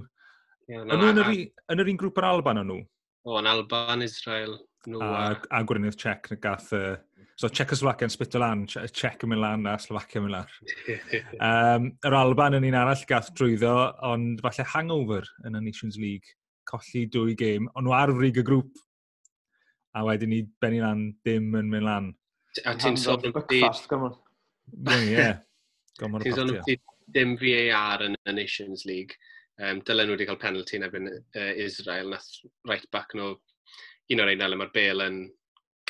Yeah, 0.69 0.85
no, 0.87 0.97
yn, 1.09 1.19
yr, 1.19 1.31
yn 1.73 1.83
yr 1.83 1.91
un 1.91 1.99
grŵp 1.99 2.19
yr 2.21 2.27
Alban 2.29 2.61
o'n 2.61 2.69
nhw? 2.71 2.81
O, 3.27 3.37
yn 3.37 3.49
Alban, 3.49 4.03
Israel. 4.05 4.59
Nhw, 4.87 5.01
a, 5.05 5.31
a, 5.31 5.39
a 5.57 5.63
Gwyrnydd 5.67 5.97
Czech 5.99 6.31
na 6.31 6.37
gath... 6.41 6.71
Uh, 6.73 6.97
so 7.41 7.49
Czechoslovakia 7.49 8.05
yn 8.05 8.13
spit 8.13 8.37
o 8.37 8.41
lan, 8.41 8.67
Czech 8.69 9.23
yn 9.25 9.31
mynd 9.31 9.41
lan 9.41 9.65
a 9.69 9.75
Slovakia 9.81 10.21
yn 10.21 10.27
mynd 10.27 10.35
lan. 10.35 10.53
um, 11.41 11.89
yr 12.07 12.17
Alban 12.17 12.57
yn 12.59 12.69
un 12.69 12.77
arall 12.77 13.03
gath 13.09 13.31
drwyddo, 13.37 13.73
ond 14.07 14.41
falle 14.45 14.67
hangover 14.75 15.27
yn 15.47 15.57
y 15.57 15.65
Nations 15.67 15.99
League. 16.01 16.37
Colli 16.69 17.07
dwy 17.11 17.35
gêm, 17.37 17.67
ond 17.73 17.87
nhw 17.87 17.97
ar 17.97 18.13
frig 18.15 18.39
y 18.39 18.45
grŵp. 18.47 18.81
A 19.97 20.05
wedyn 20.07 20.31
ni 20.31 20.43
benni 20.61 20.79
lan 20.79 21.07
dim 21.25 21.49
yn 21.59 21.71
mynd 21.71 21.87
lan. 21.87 22.11
A 22.67 22.75
ti'n 22.75 22.97
sôn 22.99 23.27
am 23.29 23.43
ti... 23.47 23.61
Ie, 23.61 25.27
Ti'n 26.01 26.35
sôn 26.35 26.55
am 26.55 26.63
ti 26.65 26.77
dim 27.11 27.35
VAR 27.39 28.03
yn 28.05 28.17
y 28.27 28.33
Nations 28.35 28.85
League. 28.87 29.17
Um, 29.61 29.81
dylen 29.85 30.09
nhw 30.09 30.15
wedi 30.15 30.27
cael 30.29 30.39
penalty 30.41 30.79
yn 30.79 30.87
erbyn 30.87 31.09
uh, 31.11 31.51
Israel, 31.59 32.09
nath 32.13 32.27
right 32.69 32.87
back 32.95 33.13
nhw 33.15 33.35
un 34.11 34.23
o'r 34.23 34.31
ein 34.31 34.43
elem 34.43 34.63
ar 34.65 34.71
bel 34.73 35.03
yn 35.05 35.21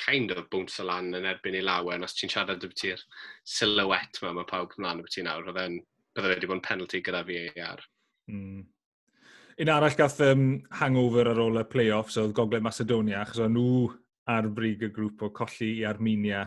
kind 0.01 0.33
of 0.33 0.49
bwns 0.51 0.79
o 0.81 0.85
lan 0.87 1.13
yn 1.17 1.29
erbyn 1.29 1.57
i 1.57 1.63
lawen. 1.63 2.03
Os 2.05 2.17
ti'n 2.17 2.31
siarad 2.33 2.65
am 2.65 2.75
ti'r 2.77 3.01
silhouette 3.47 4.21
yma, 4.21 4.35
mae 4.39 4.49
pawb 4.49 4.75
ymlaen 4.77 5.01
am 5.01 5.09
ti 5.09 5.23
nawr, 5.25 5.45
roedden 5.47 5.79
bydde 6.15 6.33
wedi 6.33 6.49
bod 6.49 6.59
yn 6.59 6.67
penalty 6.67 7.01
gyda 7.05 7.23
VAR. 7.27 7.83
Mm. 8.31 8.61
Un 9.61 9.69
arall 9.69 9.97
gath 9.97 10.19
um, 10.25 10.45
hangover 10.79 11.29
ar 11.31 11.41
ôl 11.43 11.61
y 11.61 11.65
play-offs 11.69 12.17
oedd 12.21 12.33
Gogledd 12.37 12.65
Macedonia, 12.65 13.21
achos 13.21 13.43
o'n 13.45 13.53
nhw 13.55 13.91
ar 14.31 14.47
brig 14.55 14.83
y 14.85 14.91
grŵp 14.93 15.25
o 15.27 15.31
colli 15.35 15.69
i 15.79 15.85
Armenia 15.87 16.45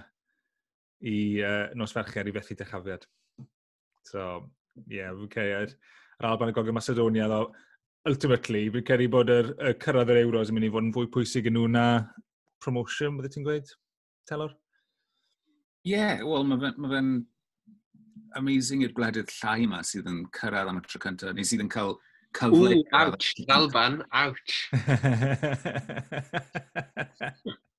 i 1.04 1.16
uh, 1.44 1.68
nos 1.76 1.92
fercher 1.92 2.28
i 2.28 2.34
fethu 2.34 2.56
dechafiad. 2.58 3.04
So, 4.08 4.24
ie, 4.86 4.98
yeah, 5.00 5.12
fi'n 5.16 5.32
ceriad. 5.32 5.76
Yr 6.20 6.28
Alban 6.30 6.52
y 6.52 6.56
Gogledd 6.56 6.76
Macedonia, 6.76 7.28
ddo, 7.28 7.40
ultimately, 8.08 8.66
fi'n 8.72 8.86
ceri 8.88 9.08
bod 9.12 9.32
yr, 9.32 9.52
y 9.58 9.74
cyrraedd 9.82 10.12
yr 10.14 10.22
Euros 10.24 10.52
yn 10.52 10.58
mynd 10.58 10.68
i 10.68 10.72
fod 10.72 10.86
yn 10.86 10.94
fwy 10.96 11.10
pwysig 11.12 11.48
yn 11.50 11.56
nhw 11.58 11.68
na 11.74 11.86
promotion, 12.64 13.18
bydde 13.18 13.32
ti'n 13.34 13.46
gweud, 13.46 13.72
Telor? 14.28 14.52
Ie, 15.84 15.92
yeah, 15.92 16.24
wel, 16.24 16.46
mae 16.48 16.60
fe'n 16.62 16.80
ma 16.80 17.02
amazing 18.40 18.82
i'r 18.84 18.94
gwledydd 18.96 19.30
llai 19.36 19.58
yma 19.66 19.82
sydd 19.86 20.08
yn 20.10 20.24
cyrraedd 20.34 20.70
am 20.70 20.80
y 20.80 20.82
tro 20.86 20.98
cyntaf, 21.02 21.34
neu 21.36 21.46
sydd 21.46 21.64
yn 21.66 21.72
cael 21.72 21.92
cyfle... 22.34 22.72
Ww, 22.72 22.80
ouch, 23.00 23.28
Alban, 23.52 24.00
ouch. 24.24 24.54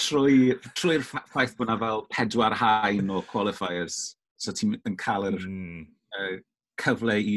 trwy'r 0.00 0.60
trwy, 0.78 0.98
ffaith 1.04 1.56
bod 1.58 1.68
yna 1.68 1.78
fel 1.80 2.04
pedwar 2.12 2.56
hain 2.60 3.10
o 3.12 3.22
qualifiers, 3.30 3.98
so 4.40 4.54
ti'n 4.56 4.76
yn 4.88 4.96
cael 5.00 5.28
yr 5.30 5.38
mm. 5.40 5.82
uh, 6.18 6.36
cyfle 6.82 7.18
i 7.18 7.36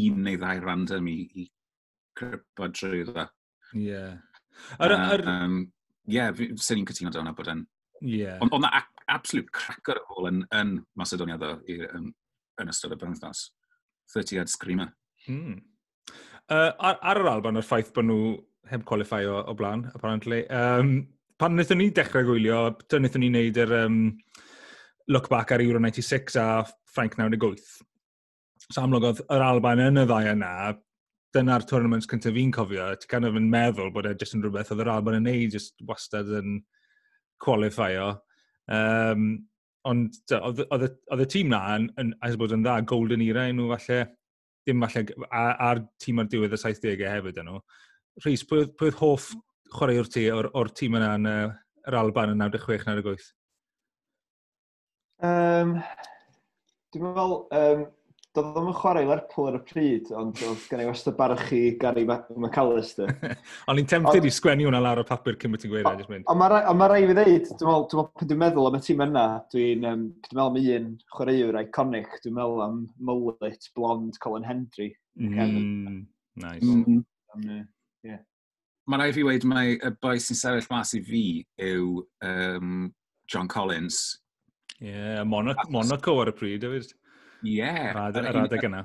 un 0.00 0.22
neu 0.26 0.38
ddau 0.38 0.62
random 0.64 1.10
i, 1.10 1.18
i 1.42 1.46
crybod 2.18 2.76
trwy 2.78 3.04
dda. 3.08 3.26
Ie. 3.74 3.84
Yeah. 3.90 4.16
Ar, 4.78 4.94
ar... 4.94 5.24
Uh, 5.24 5.34
um, 5.34 5.60
yeah, 6.10 6.32
sy'n 6.34 6.80
ni'n 6.80 6.88
cytuno 6.90 7.12
dyna 7.14 7.34
bod 7.36 7.50
yn... 7.52 7.64
Yeah. 8.00 8.38
Ond 8.40 8.54
on, 8.56 8.64
na 8.64 8.84
absolute 9.10 9.52
cracker 9.52 10.00
o 10.00 10.20
ôl 10.20 10.30
yn, 10.30 10.44
yn 10.56 10.76
Macedonia 10.98 11.38
ddo 11.40 11.56
i, 11.68 11.80
um, 11.90 12.10
yn 12.62 12.72
ystod 12.72 12.94
y 12.94 13.00
bythnos. 13.00 13.48
30 14.14 14.42
ad 14.42 14.50
screamer. 14.50 14.94
Hmm. 15.26 15.58
Uh, 16.50 16.72
ar, 16.78 16.98
ar 17.12 17.20
yr 17.20 17.30
Alban, 17.30 17.58
yr 17.60 17.66
ffaith 17.66 17.92
bod 17.94 18.08
nhw 18.08 18.22
heb 18.70 18.86
qualifio 18.86 19.36
o, 19.38 19.42
o 19.50 19.54
blaen, 19.58 19.86
apparently. 19.94 20.42
Um, 20.50 21.08
pan 21.40 21.56
wnaethon 21.56 21.80
ni 21.80 21.88
dechrau 21.96 22.26
gwylio, 22.26 22.58
dyna 22.84 23.06
wnaethon 23.06 23.22
ni 23.24 23.30
wneud 23.30 23.58
yr 23.62 23.70
um, 23.78 24.00
look 25.08 25.30
back 25.32 25.54
ar 25.54 25.62
Euro 25.64 25.80
96 25.80 26.36
a 26.36 26.66
Frank 26.92 27.16
98. 27.16 27.62
So 28.70 28.82
amlwg 28.82 29.06
oedd 29.08 29.22
yr 29.24 29.44
Alban 29.46 29.80
yn 29.86 30.02
y 30.02 30.04
ddau 30.08 30.28
yna, 30.34 30.52
dyna'r 31.34 31.64
tournaments 31.70 32.10
cyntaf 32.10 32.36
fi'n 32.36 32.52
cofio, 32.52 32.90
ti 33.00 33.08
kind 33.10 33.28
of 33.28 33.40
yn 33.40 33.48
meddwl 33.52 33.88
bod 33.94 34.10
e 34.10 34.14
jyst 34.20 34.36
yn 34.36 34.44
rhywbeth 34.44 34.74
oedd 34.74 34.84
yr 34.84 34.92
Alban 34.98 35.16
yn 35.22 35.28
neud, 35.30 35.56
jyst 35.56 35.80
wastad 35.88 36.28
yn 36.42 36.60
qualifio. 37.40 38.12
Um, 38.70 39.30
ond 39.88 40.36
oedd 40.36 41.24
y 41.24 41.28
tîm 41.32 41.54
na 41.54 41.62
yn, 41.78 41.88
yn, 42.02 42.12
yn, 42.20 42.40
bod 42.40 42.52
yn 42.52 42.66
dda, 42.66 42.80
golden 42.90 43.24
era 43.24 43.48
nhw 43.48 43.72
falle, 43.72 44.02
dim 44.68 44.84
falle, 44.84 45.06
a'r 45.32 45.86
tîm 46.04 46.20
ar 46.20 46.28
diwedd 46.28 46.58
y 46.58 46.60
70au 46.68 47.14
hefyd 47.16 47.40
yn 47.40 47.54
nhw. 47.54 47.62
Rhys, 48.26 48.44
pwy 48.44 48.66
oedd 48.68 49.00
hoff 49.00 49.32
chwaraewr 49.74 50.10
ti 50.10 50.26
o'r, 50.34 50.50
or 50.56 50.72
tîm 50.74 50.98
yna 50.98 51.14
yn 51.18 51.30
uh, 51.30 51.46
yr 51.88 52.00
Alban 52.00 52.34
yn 52.34 52.44
96-98? 52.44 53.30
Um, 55.20 55.78
dwi'n 56.94 57.04
meddwl, 57.04 57.34
um, 57.54 57.88
doedd 58.36 58.50
ddim 58.54 58.68
yn 58.70 58.76
chwarae 58.78 59.06
Lerpwl 59.08 59.48
ar 59.50 59.56
y 59.58 59.60
pryd, 59.66 60.10
ond 60.14 60.38
oedd 60.46 60.62
gen 60.70 60.82
i 60.84 60.86
wastad 60.86 61.16
barach 61.18 61.48
i 61.56 61.60
Gary 61.80 62.04
McAllister. 62.06 63.10
ond 63.68 63.78
ni'n 63.78 63.88
tempted 63.90 64.28
i 64.28 64.30
sgwennu 64.32 64.68
hwnna 64.68 64.82
lawr 64.84 65.02
o 65.02 65.06
papur 65.08 65.38
cyn 65.40 65.50
bod 65.50 65.64
ti'n 65.64 65.72
gweud 65.72 65.90
e, 65.90 66.06
mynd. 66.12 66.28
Ond 66.30 66.40
mae 66.40 66.92
rai 66.92 67.02
fi 67.10 67.16
ddeud, 67.18 67.50
dwi'n 67.50 67.70
meddwl, 67.72 67.88
dwi'n 67.90 68.00
meddwl, 68.06 68.30
dwi'n 68.30 68.42
meddwl 68.44 68.70
am 68.70 68.78
y 68.78 68.82
tîm 68.86 69.04
yna, 69.08 69.26
dwi'n 69.54 69.90
um, 69.90 70.06
dwi 70.28 70.38
meddwl 70.38 70.46
am 70.46 70.60
un 70.78 70.88
chwaraewr 71.16 71.60
iconic, 71.64 72.16
dwi'n 72.22 72.38
meddwl 72.38 72.64
am 72.68 72.80
Mullet, 73.10 73.70
Blond, 73.74 74.22
Colin 74.22 74.46
Hendry. 74.46 74.92
Mm, 75.18 76.06
nice. 76.38 76.62
Mm, 76.62 77.02
um, 77.34 77.48
yeah 78.06 78.22
mae 78.90 78.98
rhaid 78.98 79.14
fi 79.14 79.24
wedi 79.26 79.48
mae 79.48 79.76
y 79.78 79.90
boi 80.02 80.16
sy'n 80.22 80.38
sefyll 80.38 80.70
mas 80.72 80.94
i 80.98 81.00
fi 81.06 81.24
yw 81.62 82.00
um, 82.26 82.88
John 83.30 83.48
Collins. 83.48 84.00
Ie, 84.80 84.90
yeah, 84.90 85.24
Monaco, 85.24 85.68
Monaco 85.70 86.16
ar 86.22 86.32
y 86.32 86.34
pryd, 86.34 86.64
hefyd. 86.66 86.94
Ie. 87.44 87.58
Yeah, 87.60 87.92
ar, 87.94 88.16
ar 88.16 88.40
adeg 88.42 88.66
yna. 88.66 88.84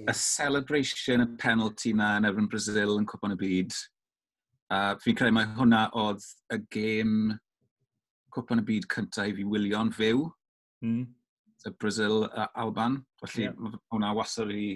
Y 0.00 0.14
celebration, 0.16 1.24
y 1.24 1.28
penalty 1.40 1.92
na 1.96 2.14
yn 2.20 2.28
efo'n 2.30 2.48
Brazil 2.52 2.94
yn 2.96 3.08
cwpan 3.08 3.34
y 3.34 3.40
byd. 3.40 3.78
Uh, 4.70 4.94
fi'n 5.02 5.16
credu 5.18 5.34
mai 5.34 5.48
hwnna 5.58 5.86
oedd 5.98 6.24
y 6.54 6.60
gêm 6.70 7.16
cwpan 8.30 8.62
y 8.62 8.66
byd 8.68 8.86
cyntaf 8.92 9.32
i 9.32 9.34
fi 9.40 9.48
wylio'n 9.48 9.90
fyw. 9.96 10.28
Mm. 10.86 11.04
Y 11.66 11.76
Brazil 11.82 12.28
a 12.30 12.46
Alban. 12.62 13.00
Felly 13.24 13.48
yeah. 13.48 13.76
hwnna 13.92 14.14
wasod 14.16 14.54
i 14.54 14.72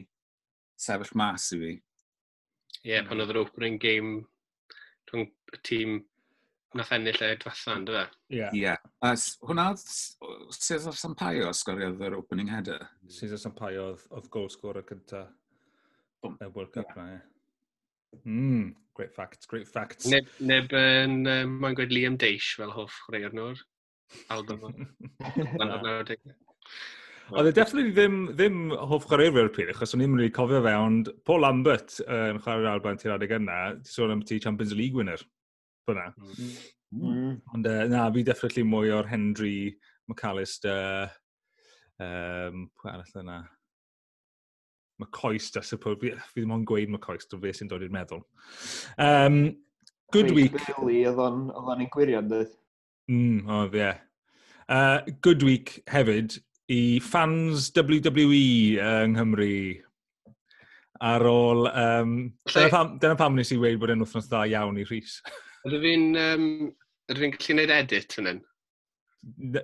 sefyll 0.80 1.14
mas 1.20 1.52
i 1.54 1.60
fi. 1.62 1.74
Ie, 2.82 2.96
yeah, 2.96 3.04
pan 3.06 3.22
oedd 3.22 3.32
yr 3.32 3.44
opening 3.44 3.78
game 3.80 4.24
rhwng 5.14 5.30
y 5.54 5.61
tîm 5.66 5.97
nath 6.75 6.92
ennill 6.97 7.23
y 7.23 7.30
dwethan, 7.42 7.85
dy 7.87 7.94
fe? 7.94 8.04
Ie. 8.35 8.38
Yeah. 8.40 8.56
Yeah. 8.59 9.21
Hwna, 9.47 9.66
Cesar 10.59 10.97
Sampaio 10.99 11.52
sgoriodd 11.54 12.02
yr 12.02 12.16
opening 12.18 12.50
header? 12.50 12.88
Cesar 13.18 13.40
Sampaio 13.40 13.92
oedd 13.94 14.30
goal 14.35 14.50
scorer 14.52 14.87
cynta 14.88 15.28
y 16.25 16.49
World 16.49 16.73
Cup 16.75 16.90
yeah. 16.90 16.99
na. 16.99 17.21
Mm, 18.25 18.75
great 18.94 19.14
facts, 19.14 19.47
great 19.47 19.68
facts. 19.68 20.06
Neb, 20.11 20.28
neb 20.38 20.75
yn, 20.78 21.23
um, 21.30 21.56
mae'n 21.62 21.78
gweud 21.78 21.94
Liam 21.94 22.18
Deish 22.21 22.54
fel 22.59 22.75
hoff 22.75 22.99
chwaraeo'r 23.06 23.38
nhw'r 23.38 23.62
album. 24.37 24.66
1990. 25.21 26.18
Oedd 27.32 27.48
e 27.48 27.54
definitely 27.56 27.94
ddim, 27.96 28.16
ddim 28.36 28.58
hoff 28.90 29.06
chwaraewyr 29.08 29.48
pryd, 29.54 29.70
achos 29.72 29.94
o'n 29.96 30.02
i'n 30.04 30.12
mynd 30.12 30.26
i 30.26 30.32
cofio 30.34 30.60
fe, 30.64 30.74
ond 30.76 31.08
Paul 31.24 31.40
Lambert 31.46 31.96
uh, 32.04 32.28
yn 32.34 32.40
chwarae'r 32.44 32.74
Alban 32.74 33.00
ti'r 33.00 33.14
adeg 33.16 33.32
yna, 33.38 33.58
ti 33.80 33.94
sôn 33.94 34.12
am 34.12 34.22
ti 34.28 34.40
Champions 34.44 34.74
League 34.76 34.98
winner. 34.98 35.22
Fyna. 35.88 36.10
Mm. 36.20 36.52
Mm. 37.00 37.32
Ond 37.56 37.68
uh, 37.70 37.80
na, 37.90 38.04
fi 38.12 38.26
definitely 38.28 38.66
mwy 38.68 38.92
o'r 38.94 39.08
Henry 39.08 39.56
McAllister, 40.10 41.10
um, 42.02 42.68
pwy 42.76 42.92
arall 42.92 43.20
yna? 43.24 43.40
McCoist, 45.00 45.56
I 45.56 45.64
suppose. 45.64 45.98
Fi, 46.00 46.12
fi 46.30 46.42
ddim 46.42 46.54
ond 46.54 46.68
gweud 46.68 46.92
McCoist, 46.92 47.32
o 47.34 47.40
fe 47.42 47.56
sy'n 47.56 47.70
dod 47.72 47.82
i'r 47.82 47.94
meddwl. 47.94 48.22
Um, 49.00 49.38
good 50.14 50.28
Craig 50.28 50.36
week. 50.36 50.58
Billy, 50.76 51.00
oedd 51.08 51.22
o'n 51.24 51.82
i'n 51.82 51.92
gwirion, 51.94 52.28
dweud. 52.30 52.52
Mm, 53.10 53.40
oedd, 53.48 53.72
oh, 53.72 53.78
ie. 53.78 53.80
Yeah. 53.80 54.02
Uh, 54.64 55.16
good 55.24 55.42
week 55.44 55.80
hefyd, 55.92 56.38
i 56.73 57.00
fans 57.04 57.68
WWE 57.76 58.78
yng 58.80 59.12
Nghymru 59.18 59.56
ar 61.04 61.26
ôl... 61.28 61.66
Um, 61.68 62.14
dyna, 62.49 62.71
pam, 62.73 62.97
dyna 63.02 63.16
pam 63.21 63.37
nes 63.37 63.52
i 63.52 63.59
wedi 63.61 63.80
bod 63.80 63.92
yn 63.92 64.04
wythnos 64.04 64.30
dda 64.30 64.44
iawn 64.52 64.80
i 64.80 64.87
Rhys. 64.88 65.18
Ydw 65.68 65.80
fi'n 65.83 66.06
um, 66.21 66.49
ydw 67.11 67.25
fi'n 67.25 67.35
gallu 67.35 67.49
gwneud 67.50 67.73
edit 67.75 68.16
yn 68.21 68.30
yn? 68.33 68.40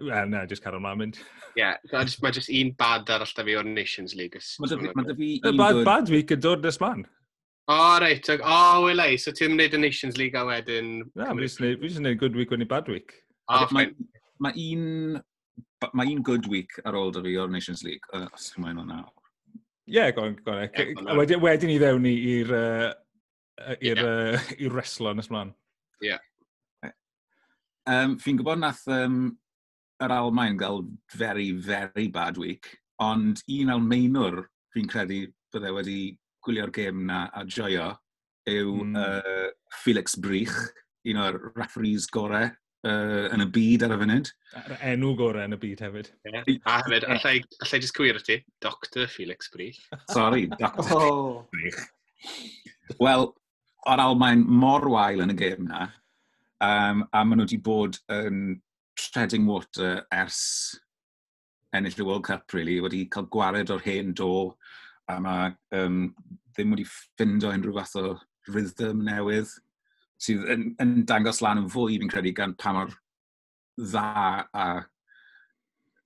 Wel, 0.00 0.28
na, 0.32 0.44
jyst 0.48 0.64
carol 0.64 0.80
mlaen 0.80 1.00
mynd. 1.00 1.22
Ie, 1.56 1.62
yeah, 1.62 1.80
mae 1.92 2.34
jyst 2.36 2.52
un 2.56 2.74
bad 2.80 3.08
arall 3.12 3.32
da 3.36 3.46
fi 3.46 3.56
o'r 3.60 3.68
Nations 3.68 4.14
League. 4.16 4.40
Mae 4.60 4.72
dy 4.72 5.16
fi... 5.16 5.32
Bad, 5.48 5.82
bad 5.88 6.12
week 6.12 6.32
yn 6.36 6.44
dod 6.44 6.64
nes 6.64 6.80
man. 6.80 7.04
O, 7.70 7.74
oh, 7.76 7.96
reit. 8.02 8.28
O, 8.32 8.38
oh, 8.40 8.86
welai. 8.88 9.14
So 9.20 9.32
ti'n 9.36 9.56
mynd 9.56 9.76
y 9.76 9.80
Nations 9.80 10.20
League 10.20 10.36
a 10.36 10.44
wedyn... 10.48 11.02
Na, 11.16 11.32
fi 11.36 11.44
jyst 11.46 11.60
yn 11.64 12.00
gwneud 12.00 12.20
good 12.20 12.36
week 12.36 12.52
wedyn 12.52 12.68
bad 12.68 12.88
week. 12.92 13.16
O, 13.48 13.62
oh, 13.62 13.68
fine. 13.72 14.08
ma 14.40 14.52
un 14.56 15.20
mae 15.96 16.12
un 16.14 16.22
good 16.22 16.46
week 16.50 16.76
ar 16.84 16.96
ôl 16.98 17.12
dy 17.14 17.22
fi 17.24 17.36
o'r 17.40 17.52
Nations 17.52 17.84
League, 17.86 18.06
uh, 18.14 18.28
os 18.34 18.50
chi'n 18.52 18.64
mynd 18.64 18.82
o'na. 18.84 19.02
Ie, 19.90 20.10
go 20.14 20.26
on, 20.28 20.36
go 20.44 20.54
on. 20.54 20.68
Yeah, 20.76 21.14
wedyn, 21.18 21.40
wedyn 21.42 21.72
i 21.74 21.78
ddewn 21.80 22.04
ni 22.04 22.14
i'r 22.36 22.52
uh, 22.54 22.90
i'r 23.80 24.02
yeah. 24.02 24.36
uh, 24.36 24.68
wrestler 24.74 25.16
nes 25.18 25.30
mlaen. 25.32 25.54
Ie. 26.04 26.12
Yeah. 26.12 26.26
Um, 27.90 28.18
Fi'n 28.20 28.38
gwybod 28.38 28.60
nath 28.60 28.84
um, 28.92 29.32
yr 30.04 30.14
Almain 30.14 30.58
gael 30.60 30.84
very, 31.16 31.50
very 31.52 32.08
bad 32.12 32.38
week, 32.38 32.68
ond 33.02 33.42
un 33.48 33.72
Almeinwr 33.74 34.44
fi'n 34.74 34.88
credu 34.90 35.24
bydde 35.50 35.72
wedi 35.74 35.98
gwylio'r 36.44 36.72
gêm 36.76 37.02
na 37.08 37.24
a 37.34 37.42
joio 37.48 37.90
yw 38.48 38.76
mm. 38.84 38.96
uh, 39.00 39.48
Felix 39.82 40.14
Brych, 40.20 40.56
un 41.10 41.20
o'r 41.24 41.40
referees 41.56 42.06
gorau 42.12 42.50
uh, 42.86 43.26
yn 43.34 43.44
y 43.44 43.48
byd 43.54 43.84
ar 43.86 43.94
y 43.94 43.98
funud. 44.00 44.30
Yr 44.60 44.84
enw 44.92 45.12
gorau 45.18 45.46
yn 45.48 45.56
y 45.56 45.60
byd 45.60 45.82
hefyd. 45.86 46.10
Yeah. 46.28 46.48
A 46.64 46.78
hefyd, 46.80 47.06
allai, 47.14 47.36
allai 47.64 47.80
jyst 47.82 47.96
cwyr 47.96 48.20
ti, 48.26 48.40
Dr 48.64 49.06
Felix 49.12 49.50
Brich. 49.52 49.80
Sorry, 50.14 50.48
Dr 50.56 50.96
oh. 50.96 51.46
Brich. 51.52 51.80
Wel, 53.00 53.30
o'r 53.88 54.04
Almain 54.04 54.44
mor 54.44 54.88
wael 54.92 55.24
yn 55.24 55.34
y 55.34 55.38
gêm 55.38 55.64
na, 55.68 55.88
um, 56.64 57.04
a 57.12 57.24
maen 57.24 57.40
nhw 57.40 57.48
wedi 57.48 57.60
bod 57.64 58.00
yn 58.12 58.60
treading 59.00 59.46
water 59.48 60.02
ers 60.12 60.40
ennill 61.76 62.02
y 62.02 62.04
World 62.04 62.26
Cup, 62.26 62.50
really, 62.52 62.80
wedi 62.82 63.04
cael 63.12 63.28
gwared 63.32 63.70
o'r 63.72 63.84
hen 63.84 64.12
do, 64.18 64.50
a 65.10 65.16
mae 65.22 65.52
um, 65.78 66.02
ddim 66.50 66.74
wedi 66.74 66.86
ffindo 66.88 67.52
unrhyw 67.54 67.78
fath 67.78 67.96
o 68.00 68.16
rhythm 68.50 69.04
newydd 69.06 69.52
sydd 70.20 70.46
yn, 70.52 70.68
yn 70.82 70.94
dangos 71.08 71.40
lan 71.44 71.62
yn 71.62 71.70
fwy, 71.72 71.98
fi'n 72.00 72.12
credu, 72.12 72.32
gan 72.36 72.54
pa 72.60 72.74
mor 72.76 72.94
dda 73.80 74.06
a 74.52 74.66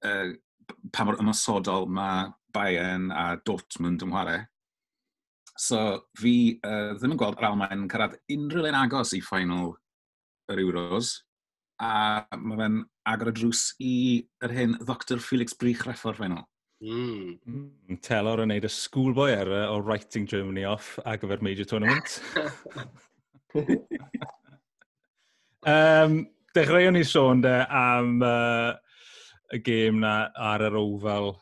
uh, 0.06 0.32
pa 0.94 1.06
mor 1.06 1.20
ymosodol 1.20 1.88
mae 1.90 2.30
Bayern 2.54 3.10
a 3.10 3.34
Dortmund 3.46 4.04
yn 4.06 4.12
chwarae. 4.14 4.44
So 5.58 5.78
fi 6.18 6.34
uh, 6.66 6.94
ddim 6.94 7.14
yn 7.14 7.20
gweld 7.20 7.38
yr 7.40 7.48
Almain 7.50 7.84
yn 7.84 7.90
cyrraedd 7.90 8.18
unrhyw 8.34 8.70
un 8.70 8.78
agos 8.78 9.14
i 9.18 9.22
final 9.22 9.74
yr 10.50 10.62
Euros, 10.62 11.16
a 11.82 12.24
mae 12.38 12.58
fe'n 12.60 12.82
agor 13.10 13.30
y 13.32 13.36
drws 13.38 13.62
i 13.82 13.94
yr 14.44 14.54
hyn 14.54 14.76
Dr 14.86 15.22
Felix 15.22 15.56
Brich 15.58 15.86
Reffo'r 15.88 16.18
final. 16.20 16.44
Hmm. 16.84 17.34
Mm. 17.46 17.66
mm. 17.88 17.98
Telor 18.04 18.42
yn 18.44 18.50
neud 18.52 18.66
y 18.66 18.70
schoolboy 18.70 19.32
er 19.32 19.50
o 19.64 19.78
writing 19.80 20.28
Germany 20.30 20.66
off 20.68 20.94
ar 21.04 21.18
gyfer 21.22 21.42
major 21.42 21.68
tournament. 21.70 22.20
um, 25.66 26.26
dechreuwn 26.54 26.94
ni 26.96 27.04
sôn 27.06 27.42
de 27.42 27.66
am 27.70 28.22
uh, 28.22 28.74
y 29.54 29.58
gêm 29.62 30.00
na 30.02 30.30
ar 30.34 30.64
yr 30.66 30.76
ofal 30.80 31.34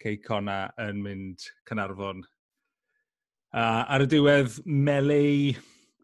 Ceicona 0.00 0.72
yn 0.80 1.02
mynd 1.04 1.44
Cynarfon. 1.68 2.24
Uh, 3.54 3.84
ar 3.86 4.04
y 4.04 4.08
diwedd, 4.10 4.58
melee 4.66 5.54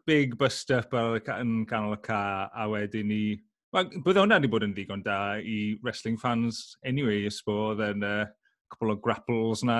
big 0.07 0.37
bust-up 0.39 0.93
yn 0.95 1.65
canol 1.69 1.97
y 1.97 2.01
ca, 2.05 2.49
a 2.53 2.67
wedyn 2.71 3.09
ni... 3.11 3.23
Bydde 3.71 4.19
hwnna 4.19 4.37
wedi 4.39 4.51
bod 4.51 4.65
yn 4.65 4.73
ddigon 4.75 5.03
da 5.05 5.37
i 5.39 5.77
wrestling 5.83 6.17
fans 6.19 6.75
anyway, 6.85 7.25
ysbo, 7.29 7.71
oedd 7.71 7.83
yn 7.85 8.03
uh, 8.03 8.25
cwpl 8.73 8.93
o 8.93 8.97
grapples 9.03 9.63
na, 9.67 9.79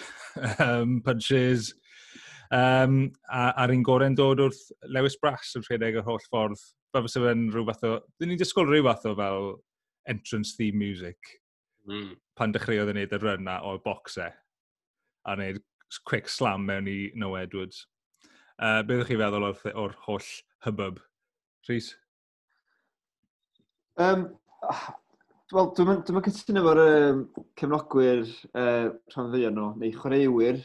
um, 0.64 1.00
punches, 1.04 1.74
Um, 2.50 3.12
a, 3.30 3.50
a'r 3.62 3.72
un 3.76 3.82
gorau'n 3.86 4.16
dod 4.18 4.40
wrth 4.42 4.62
Lewis 4.90 5.16
Brass 5.22 5.54
yn 5.58 5.64
rhedeg 5.66 6.00
yr 6.00 6.06
holl 6.06 6.22
ffordd. 6.24 6.62
Fe 6.90 7.02
fysa 7.04 7.22
fe'n 7.22 7.46
rhyw 7.54 7.66
fath 7.68 7.86
o... 7.86 7.92
Dyn 8.18 8.32
ni'n 8.32 8.40
disgwyl 8.40 8.66
rhyw 8.66 8.86
fath 8.88 9.06
o 9.06 9.14
fel 9.18 9.50
entrance 10.10 10.56
theme 10.58 10.80
music. 10.80 11.36
Mm. 11.86 12.16
Pan 12.38 12.54
dechreuodd 12.54 12.90
e 12.90 12.94
yn 12.94 13.00
neud 13.00 13.14
y 13.14 13.20
run 13.22 13.46
na 13.46 13.60
o'r 13.66 13.78
boxau. 13.84 14.34
A 15.26 15.36
wneud 15.36 15.62
quick 16.06 16.30
slam 16.30 16.66
mewn 16.66 16.90
i 16.90 16.98
Noah 17.14 17.44
Edwards. 17.46 17.84
Uh, 18.60 18.82
beth 18.82 18.98
ydych 18.98 19.12
chi 19.12 19.20
feddwl 19.20 19.46
o'r, 19.46 19.62
or 19.78 19.94
holl 20.06 20.32
hubbub? 20.66 20.98
Rhys? 21.68 21.94
Um, 24.00 24.26
Wel, 25.50 25.70
dwi'n 25.74 26.02
dwi 26.06 26.20
cytuno 26.26 26.60
efo'r 26.62 26.80
um, 26.82 27.22
cefnogwyr 27.58 28.20
uh, 28.54 28.90
rhan 29.14 29.32
ddeo 29.32 29.48
nhw, 29.54 29.70
neu 29.80 29.94
chwaraewyr 29.96 30.60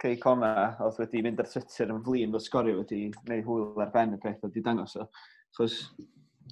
Cei 0.00 0.16
Cona 0.20 0.52
oedd 0.80 0.98
wedi 1.02 1.22
mynd 1.24 1.42
ar 1.42 1.48
Twitter 1.50 1.92
yn 1.92 2.02
flin 2.04 2.32
fod 2.34 2.44
sgorio 2.46 2.80
wedi 2.80 3.02
gwneud 3.18 3.46
hwyl 3.46 3.84
ar 3.84 3.92
ben 3.94 4.16
y 4.16 4.20
peth 4.22 4.40
oedd 4.40 4.50
wedi 4.50 4.64
dangos 4.64 4.96
o. 5.00 5.06
Chos 5.56 5.78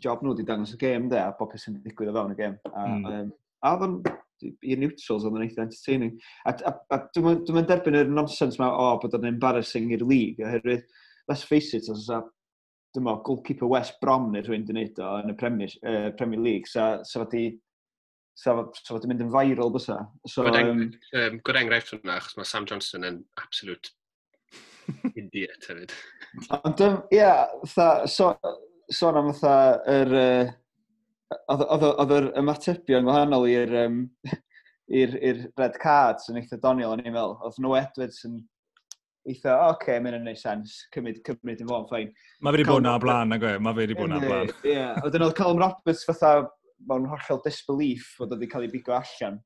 job 0.02 0.22
nhw 0.22 0.34
wedi 0.34 0.46
dangos 0.48 0.74
y 0.76 0.80
gêm 0.80 1.08
de, 1.12 1.20
a 1.22 1.34
bob 1.38 1.52
beth 1.52 1.64
sy'n 1.64 1.78
digwydd 1.84 2.12
o 2.12 2.16
fewn 2.16 2.34
y 2.34 2.38
gêm. 2.38 2.56
A, 2.72 2.86
mm. 2.86 3.06
um, 3.12 3.30
a 3.64 3.74
oedd 3.74 3.86
o'n 3.86 4.00
i'r 4.46 4.82
neutrals 4.82 5.26
oedd 5.26 5.38
yn 5.38 5.46
eitha 5.46 5.64
entertaining. 5.64 6.16
A, 6.46 6.54
a, 6.70 6.74
a 6.94 7.00
dwi'n 7.16 7.44
dwi 7.48 7.64
derbyn 7.68 8.00
yr 8.02 8.10
nonsens 8.12 8.58
ma 8.60 8.70
o 8.70 8.90
bod 9.02 9.16
o'n 9.18 9.30
embarrassing 9.30 9.92
i'r 9.94 10.04
league, 10.06 10.44
oherwydd, 10.44 10.84
let's 11.30 11.46
face 11.46 11.74
it, 11.78 11.88
os 11.92 12.08
a 12.12 12.22
meddwl, 12.98 13.22
goalkeeper 13.26 13.68
West 13.70 13.98
Brom 14.02 14.30
neu 14.32 14.42
rhywun 14.42 14.64
wedi 14.64 14.74
wneud 14.74 15.00
o 15.04 15.14
yn 15.22 15.32
y 15.32 15.38
Premier, 15.38 15.74
uh, 15.86 16.08
Premier 16.18 16.40
League, 16.42 16.70
sa, 16.70 16.98
sa 17.06 17.22
wedi 17.24 17.50
sa 18.38 18.54
so, 18.54 18.94
fod 18.94 19.06
yn 19.06 19.12
mynd 19.12 19.24
yn 19.24 19.32
viral 19.34 19.72
bysa. 19.74 19.98
So, 20.30 20.44
good, 20.46 20.58
eng 20.60 20.84
um, 21.18 21.38
good 21.46 21.58
enghraifft 21.58 21.94
hwnna, 21.96 22.18
achos 22.20 22.36
mae 22.38 22.46
Sam 22.46 22.68
Johnson 22.70 23.06
yn 23.08 23.22
absolute 23.42 23.90
idiot 25.18 25.66
hefyd. 25.66 25.94
Ond, 26.60 26.84
um, 26.86 27.00
ie, 27.10 27.18
yeah, 27.18 27.46
so, 27.66 28.30
sôn 28.94 29.18
am 29.18 29.32
fatha, 29.32 29.80
yr, 29.90 30.14
oedd 31.50 32.14
yr 32.14 32.28
ymatebion 32.40 33.08
gwahanol 33.08 33.48
i'r 33.50 33.74
um, 33.82 34.04
i'r 34.88 35.16
i'r 35.18 35.42
red 35.60 35.74
cards 35.82 36.30
yn 36.30 36.38
eitha 36.40 36.60
doniol 36.62 36.94
yn 36.96 37.04
ei 37.04 37.10
meddwl. 37.10 37.36
Oedd 37.44 37.58
nhw 37.60 37.74
Edwards 37.80 38.22
yn 38.28 38.38
eitha, 39.28 39.56
o, 39.56 39.72
oce, 39.72 39.74
okay, 39.74 39.98
mae'n 40.00 40.22
neud 40.24 40.38
sens, 40.40 40.78
cymryd, 40.94 41.18
cymryd 41.26 41.64
yn 41.64 41.68
fawr, 41.68 41.88
ffain. 41.90 42.14
Mae 42.38 42.54
fe 42.54 42.60
wedi 42.60 42.68
bod 42.70 42.86
na 42.86 42.94
blaen, 43.02 43.34
nag 43.34 43.44
oe, 43.44 43.58
mae 43.60 43.76
fe 43.76 43.84
wedi 43.84 43.98
bod 43.98 44.14
na 44.14 44.22
blaen. 44.22 44.54
Ie, 44.62 44.76
yeah. 44.78 44.94
oedd 45.02 45.18
yn 45.18 45.26
oedd 45.26 45.36
Callum 45.36 45.60
Roberts 45.60 46.06
fatha 46.08 46.32
mewn 46.86 47.08
hollol 47.10 47.42
disbelief 47.44 48.14
fod 48.16 48.32
oedd 48.32 48.42
wedi 48.42 48.50
cael 48.52 48.66
ei 48.66 48.72
bigo 48.72 48.94
allan. 48.96 49.40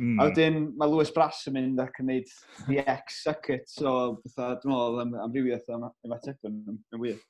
Mm. 0.00 0.16
A 0.18 0.26
wedyn 0.26 0.58
mae 0.78 0.90
Lewis 0.90 1.12
Brass 1.14 1.44
yn 1.46 1.54
mynd 1.54 1.82
ac 1.82 2.00
yn 2.02 2.08
neud 2.10 2.32
the 2.66 2.80
X 2.82 3.20
circuit, 3.26 3.68
so 3.70 3.92
fatha, 4.34 4.56
dwi'n 4.62 4.72
meddwl 4.72 5.02
am, 5.04 5.14
am 5.26 5.36
rhywiaeth 5.36 5.70
am 5.76 5.86
ymateb 6.08 6.48
yn, 6.48 6.58
yn, 6.72 6.80
wir. 7.02 7.20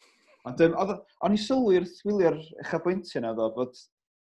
Ond 0.48 0.62
um, 0.64 0.94
o'n 1.26 1.36
i 1.36 1.40
sylwi'r 1.40 1.88
thwilio'r 1.98 2.38
uchafbwyntio 2.64 3.24
na 3.24 3.34
ddo, 3.36 3.50
bod 3.58 3.76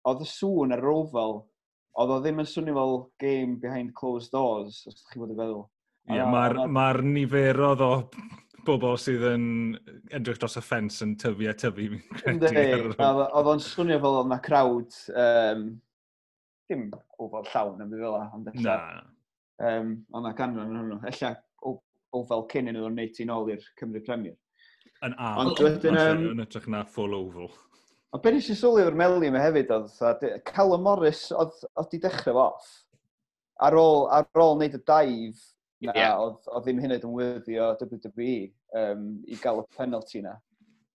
oedd 0.09 0.25
y 0.25 0.29
sŵn 0.33 0.75
ar 0.75 0.83
yr 0.83 0.95
ofal, 0.97 1.39
oedd 1.99 2.15
o 2.15 2.19
ddim 2.25 2.43
yn 2.43 2.49
swnio 2.49 2.75
fel 2.79 2.99
game 3.23 3.59
behind 3.63 3.95
closed 3.99 4.35
doors, 4.35 4.83
os 4.89 4.97
ydych 4.97 5.13
chi 5.13 5.23
fod 5.23 5.35
yn 5.35 5.41
feddwl. 5.43 5.65
Ie, 6.09 6.17
yeah, 6.17 6.31
mae'r 6.33 6.63
ma 6.73 6.89
niferodd 7.05 7.85
o 7.85 7.93
bobl 8.67 8.97
sydd 9.01 9.25
yn 9.31 9.45
edrych 10.15 10.41
dros 10.41 10.59
y 10.59 10.63
ffens 10.65 11.03
yn 11.05 11.15
tyfu 11.21 11.49
a 11.51 11.55
tyfu. 11.59 12.01
Oedd 12.29 13.53
o'n 13.53 13.63
swnio 13.63 14.01
fel 14.03 14.19
oedd 14.23 14.33
na 14.33 14.41
crowd, 14.45 14.97
um, 15.13 15.69
dim 16.69 16.89
ofal 17.19 17.47
llawn 17.53 17.85
am 17.85 17.95
fel 17.95 18.19
ond 18.19 18.51
Na. 18.65 18.81
Um, 19.59 19.95
ond 20.15 20.23
na 20.23 20.35
ganran 20.39 20.71
yn 20.71 20.83
hwnnw. 20.83 20.99
Ella 21.11 21.33
ofal 22.17 22.45
cyn 22.53 22.71
yn 22.71 22.79
oedd 22.79 22.91
o'n 22.91 22.99
neud 22.99 23.15
ti'n 23.17 23.33
ôl 23.35 23.51
i'r 23.53 23.65
Cymru 23.81 24.03
Premier. 24.07 24.37
Yn 25.07 25.15
a, 25.15 25.33
ond 25.43 25.63
wedyn... 25.63 25.99
Um, 25.99 26.25
yn 26.33 26.45
edrych 26.45 26.69
na 26.71 26.85
full 26.89 27.17
oval. 27.17 27.51
Ond 28.15 28.23
beth 28.25 28.39
eisiau 28.39 28.57
sylwi 28.57 28.87
o'r 28.89 28.97
Meli 28.97 29.29
yma 29.29 29.43
e 29.43 29.47
hefyd 29.49 29.73
oedd, 29.75 30.25
Callum 30.49 30.87
Morris 30.87 31.27
oedd 31.37 31.59
wedi 31.77 32.01
dechrau 32.07 32.41
off. 32.49 32.69
Ar 33.65 33.77
ôl, 33.77 34.07
ar 34.15 34.27
ôl 34.39 34.55
wneud 34.57 34.79
y 34.79 34.83
daif, 34.89 35.43
na 35.87 35.95
yeah. 35.95 36.19
oedd, 36.19 36.43
oedd 36.51 36.67
ddim 36.67 36.83
hynny 36.83 36.99
yn 36.99 37.15
wyddi 37.15 37.59
o 37.63 37.71
WWE 37.79 38.35
um, 38.81 39.09
i 39.27 39.39
gael 39.43 39.63
y 39.63 39.67
penalty 39.77 40.23
na. 40.25 40.35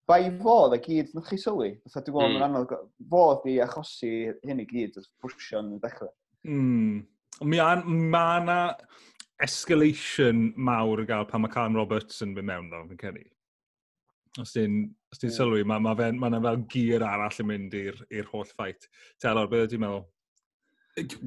Bai 0.10 0.28
fo, 0.42 0.58
y 0.68 0.76
e 0.76 0.82
gyd, 0.84 1.14
nech 1.16 1.30
chi 1.32 1.40
sylwi. 1.40 1.70
Fytha 1.86 2.04
dwi'n 2.04 2.18
gweld 2.18 2.34
mm. 2.34 2.40
yn 2.40 2.46
anodd, 2.50 2.74
fo 3.12 3.24
i 3.48 3.58
achosi 3.64 4.12
hyn 4.44 4.60
i 4.60 4.68
gyd, 4.68 5.00
oedd 5.00 5.10
pwrsio'n 5.24 5.78
dechrau. 5.84 6.12
Mm. 6.44 7.06
Mae 7.48 7.78
ma 8.12 8.26
na 8.44 8.58
escalation 9.44 10.50
mawr 10.60 11.04
i 11.04 11.08
gael 11.08 11.26
pan 11.30 11.44
mae 11.44 11.54
Callum 11.54 11.80
Roberts 11.80 12.20
yn 12.26 12.36
mynd 12.36 12.50
mewn, 12.50 12.68
dda, 12.72 12.84
fi'n 12.92 13.00
ceri. 13.00 13.26
Os 14.42 14.52
ti'n 14.56 14.78
os 15.14 15.22
ti'n 15.22 15.30
yeah. 15.30 15.38
sylwi, 15.38 15.64
mae 15.64 15.80
ma, 15.80 15.94
ma, 15.94 15.98
fe, 16.00 16.12
ma 16.18 16.30
na 16.34 16.44
fel 16.44 16.62
gyr 16.74 17.06
arall 17.08 17.42
yn 17.44 17.50
mynd 17.50 17.80
i'r 17.80 18.30
holl 18.32 18.48
ffait. 18.50 18.88
Telor, 19.22 19.50
beth 19.52 19.68
ydy'n 19.70 19.84
meddwl? 19.86 20.08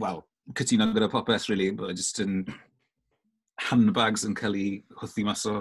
Wel, 0.03 0.25
cytuno 0.59 0.93
gyda 0.93 1.11
popeth, 1.13 1.49
really, 1.51 1.73
bod 1.73 1.97
just 1.97 2.21
yn... 2.23 2.43
In 2.45 2.55
handbags 3.69 4.25
yn 4.27 4.37
cael 4.37 4.57
eu 4.61 5.01
hwthu 5.01 5.25
mas 5.27 5.45
o 5.49 5.57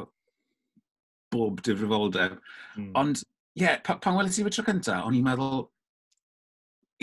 bob 1.34 1.62
difrifoldeb. 1.66 2.38
Mm. 2.78 2.92
Ond, 3.00 3.24
ie, 3.56 3.64
yeah, 3.64 3.82
pa, 3.84 3.98
pan 4.02 4.18
welais 4.20 4.40
i 4.40 4.46
fe 4.46 4.54
tro 4.54 4.66
cynta, 4.68 5.02
o'n 5.06 5.18
i'n 5.18 5.26
meddwl, 5.26 5.68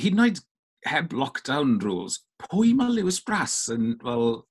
hyd 0.01 0.17
yn 0.17 0.25
oed 0.27 0.43
heb 0.89 1.15
lockdown 1.17 1.79
rules, 1.85 2.21
pwy 2.43 2.73
mae 2.77 2.93
Lewis 2.93 3.21
Brass 3.23 3.69
yn 3.73 3.95
fel 4.03 4.43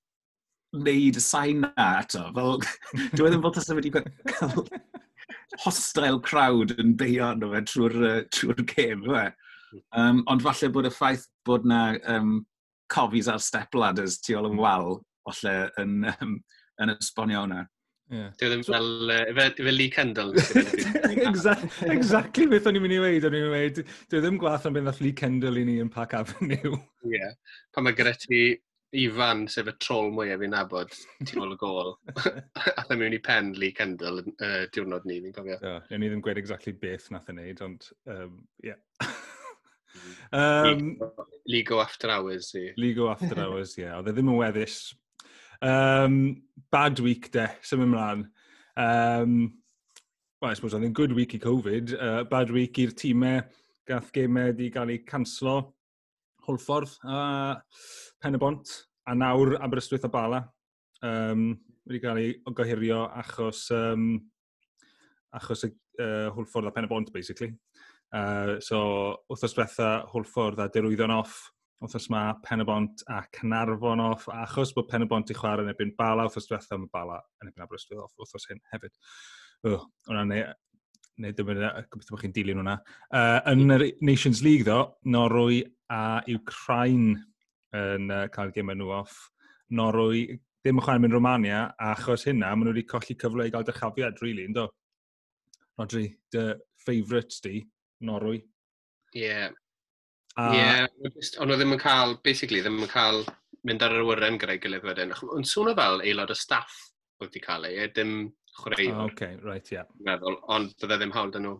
wneud 0.77 1.19
y 1.19 1.23
sain 1.23 1.65
na 1.65 1.87
ato? 1.99 2.27
Fel, 2.35 2.61
dwi 3.17 3.27
e 3.27 3.31
ddim 3.33 3.45
fel 3.45 3.55
tasau 3.57 3.79
wedi 3.79 3.93
cael 3.93 4.65
hostile 5.61 6.19
crowd 6.23 6.73
yn 6.79 6.95
beio 6.97 7.25
arno 7.27 7.51
fe 7.51 7.63
trwy'r 7.67 7.97
uh, 8.01 8.19
trwy 8.33 8.67
gêm, 8.73 9.07
Um, 9.95 10.17
ond 10.27 10.41
falle 10.43 10.67
bod 10.75 10.83
y 10.83 10.89
ffaith 10.91 11.21
bod 11.47 11.63
na 11.63 11.93
um, 12.11 12.41
cofis 12.91 13.29
ar 13.31 13.39
step 13.39 13.71
ladders 13.77 14.17
tu 14.19 14.35
ôl 14.35 14.49
yn 14.49 14.59
wal 14.59 14.97
olle 15.29 15.55
yn, 15.81 16.01
um, 16.15 16.39
yn 16.81 16.95
esbonio 16.95 17.45
hwnna. 17.45 17.65
Yeah. 18.11 18.31
Dwi 18.35 18.47
e 18.47 18.51
ddim 18.51 18.63
so, 18.67 18.73
fel, 18.75 19.11
efe, 19.15 19.45
efe 19.53 19.71
Lee 19.71 19.91
Kendall. 19.91 20.33
exactly, 21.29 21.93
exactly 21.93 22.47
beth 22.51 22.67
o'n 22.67 22.75
i'n 22.75 22.83
mynd 22.83 22.97
i 22.97 22.99
weid. 22.99 23.27
O'n 23.27 23.37
i'n 23.37 23.45
mynd 23.45 23.53
i 23.53 23.61
weid, 23.61 23.79
dwi 24.11 24.19
e 24.19 24.23
ddim 24.25 24.39
gwaith 24.41 24.67
am 24.67 24.75
beth 24.75 24.89
nath 24.89 24.99
Lee 25.03 25.15
Kendall 25.15 25.61
i 25.61 25.63
ni 25.67 25.77
yn 25.79 25.91
Park 25.93 26.17
Avenue. 26.19 26.75
Ie, 27.07 27.15
yeah. 27.15 27.31
pan 27.71 27.87
mae 27.87 27.95
gyda 27.95 28.13
ti 28.19 28.43
Ifan, 28.99 29.45
sef 29.47 29.69
y 29.71 29.73
trol 29.79 30.11
mwyaf 30.11 30.41
fi'n 30.41 30.51
nabod, 30.51 30.91
ti'n 31.23 31.39
ôl 31.39 31.55
y 31.55 31.59
gol. 31.61 31.93
a 32.19 32.83
ddim 32.83 32.99
mewn 32.99 33.15
i 33.15 33.21
pen 33.23 33.53
Lee 33.55 33.71
Kendall 33.77 34.19
yn 34.25 34.33
uh, 34.43 34.65
diwrnod 34.75 35.07
ni, 35.07 35.21
fi'n 35.23 35.37
cofio. 35.37 35.61
Yeah, 35.63 35.85
ni 35.95 36.11
ddim 36.11 36.23
gweud 36.25 36.41
exactly 36.41 36.75
beth 36.75 37.07
nath 37.15 37.31
e 37.31 37.37
yn 37.37 37.39
neud, 37.39 37.63
ond, 37.63 37.87
um, 38.11 38.41
yeah. 38.67 39.07
um, 40.35 40.97
Ligo 41.47 41.79
after 41.79 42.11
hours, 42.11 42.51
i. 42.59 42.73
Ligo 42.75 43.07
after 43.13 43.39
hours, 43.39 43.77
ie. 43.77 43.85
Yeah. 43.85 44.01
Oedd 44.01 44.11
e 44.11 44.17
ddim 44.17 44.33
yn 44.35 44.41
weddus 44.43 44.81
Um, 45.61 46.43
bad 46.71 46.99
week 46.99 47.29
de, 47.31 47.45
symud 47.61 47.91
ymlaen. 47.91 48.23
Um, 48.75 49.33
well, 50.41 50.49
I 50.49 50.55
suppose 50.57 50.73
oedd 50.73 50.87
yn 50.87 50.95
good 50.97 51.13
week 51.13 51.35
i 51.37 51.39
Covid, 51.41 51.93
uh, 51.93 52.23
bad 52.29 52.49
week 52.55 52.79
i'r 52.81 52.95
tîmau 52.97 53.43
gath 53.85 54.09
gemau 54.15 54.49
wedi 54.49 54.71
cael 54.73 54.93
eu 54.95 55.03
canslo, 55.05 55.59
Holffordd 56.47 56.95
a 57.05 57.19
Pen 58.23 58.39
y 58.39 58.41
Bont, 58.41 58.71
a 59.05 59.13
nawr 59.13 59.59
Aberystwyth 59.61 60.07
a 60.07 60.09
Bala 60.09 60.41
um, 61.05 61.51
wedi 61.85 62.01
cael 62.01 62.23
eu 62.23 62.55
gohirio 62.57 63.03
achos, 63.21 63.67
um, 63.75 64.15
achos 65.37 65.67
y 65.67 65.71
uh, 66.01 66.31
Hwlffordd 66.33 66.71
a 66.71 66.73
Pen 66.73 66.89
y 66.89 66.93
Bont, 66.95 67.13
basically. 67.13 67.53
Uh, 68.11 68.57
so, 68.65 68.81
wrthos 69.29 69.53
diwetha 69.53 69.91
Hwlffordd 70.09 70.65
a 70.65 70.71
derwyddon 70.73 71.13
off 71.21 71.51
wrth 71.81 71.97
os 71.97 72.09
mae 72.13 72.33
Penabont 72.45 73.01
a 73.09 73.21
Cynarfon 73.33 74.03
off, 74.03 74.27
a 74.29 74.43
achos 74.45 74.73
bod 74.77 74.89
Penabont 74.89 75.31
i 75.33 75.37
chwarae 75.37 75.65
yn 75.65 75.71
ebyn 75.73 75.95
Bala, 75.97 76.27
wrthos 76.27 76.49
diwethaf 76.49 76.77
mae 76.77 76.91
Bala 76.93 77.17
yn 77.41 77.49
ebyn 77.49 77.65
Aberystwyth 77.65 78.03
off, 78.03 78.13
wrthos 78.21 78.45
hyn 78.51 78.61
hefyd. 78.73 78.93
Uh, 79.65 79.79
Wna 80.09 80.25
neu 80.29 80.51
neu 81.21 81.33
ddim 81.35 81.51
yn 81.53 81.59
gobeithio 81.91 82.15
bod 82.15 82.21
chi'n 82.23 82.35
dilyn 82.35 82.61
hwnna. 82.61 82.77
Uh, 83.13 83.39
yn 83.51 83.75
yr 83.75 83.87
Nations 84.05 84.41
League 84.45 84.65
ddo, 84.67 84.79
Norwy 85.13 85.61
a 85.93 86.21
Ukraine 86.31 87.17
yn 87.77 88.13
uh, 88.13 88.27
cael 88.33 88.53
gymau 88.55 88.77
nhw 88.77 88.93
off. 89.01 89.17
Norwy 89.77 90.27
ddim 90.61 90.77
yn 90.77 90.85
chwarae 90.85 91.01
mynd 91.01 91.17
Romania, 91.17 91.63
a 91.77 91.95
achos 91.95 92.27
hynna, 92.29 92.53
maen 92.53 92.69
nhw 92.69 92.75
wedi 92.75 92.85
colli 92.89 93.17
cyfle 93.17 93.49
i 93.49 93.53
gael 93.53 93.65
dychafiad, 93.67 94.21
really, 94.21 94.45
ynddo? 94.49 94.67
Rodri, 95.79 96.07
dy 96.33 96.45
favourites 96.85 97.41
di, 97.41 97.61
Norwy. 98.05 98.41
Ie, 99.15 99.25
yeah, 99.25 99.49
A... 100.39 100.47
Ie, 100.55 100.59
yeah, 100.59 101.41
ond 101.43 101.53
ddim 101.55 101.75
yn 101.75 101.81
cael, 101.81 102.15
basically, 102.23 102.61
ddim 102.63 102.79
yn 102.85 102.91
cael 102.91 103.25
mynd 103.67 103.83
ar 103.85 103.95
yr 103.95 104.05
awyren 104.05 104.39
gyda'i 104.41 104.61
gilydd 104.61 104.85
wedyn. 104.87 105.11
Yn 105.37 105.47
swnio 105.47 105.75
fel 105.77 106.05
aelod 106.05 106.31
o 106.33 106.37
staff 106.37 106.77
oedd 107.21 107.29
wedi 107.29 107.43
cael 107.43 107.67
ei, 107.69 107.89
dim 107.95 108.13
chwaraewr. 108.57 108.95
Oh, 108.95 109.09
okay, 109.11 109.35
right, 109.43 109.67
yeah. 109.73 109.89
Meddwl, 110.05 110.39
ond 110.55 110.73
bydde 110.81 110.97
ddim 111.01 111.13
hawl 111.15 111.33
dyn 111.33 111.45
nhw 111.47 111.57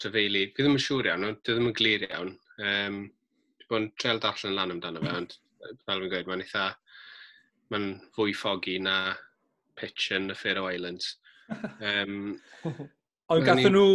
trefeili. 0.00 0.44
Fi 0.54 0.64
ddim 0.64 0.76
yn 0.78 0.84
siŵr 0.84 1.10
iawn, 1.10 1.26
dwi 1.32 1.56
ddim 1.56 1.70
yn 1.70 1.78
glir 1.80 2.06
iawn. 2.10 2.34
Um, 2.60 3.00
dwi 3.60 3.72
bod 3.72 3.82
yn 3.82 3.90
treul 4.00 4.22
darllen 4.22 4.56
lan 4.56 4.76
amdano 4.76 5.02
fe, 5.04 5.16
ond 5.22 5.34
fel 5.86 6.04
fi'n 6.04 6.14
gweud, 6.14 6.30
mae'n 6.30 6.46
eitha... 6.46 6.68
Mae'n 7.70 7.90
fwy 8.16 8.32
ffogi 8.34 8.80
na 8.82 8.94
pitch 9.78 10.08
yn 10.16 10.32
y 10.32 10.38
Faroe 10.38 10.76
Islands. 10.76 11.16
Um, 11.82 12.36
Ond 13.30 13.46
gathen 13.46 13.74
nhw... 13.76 13.86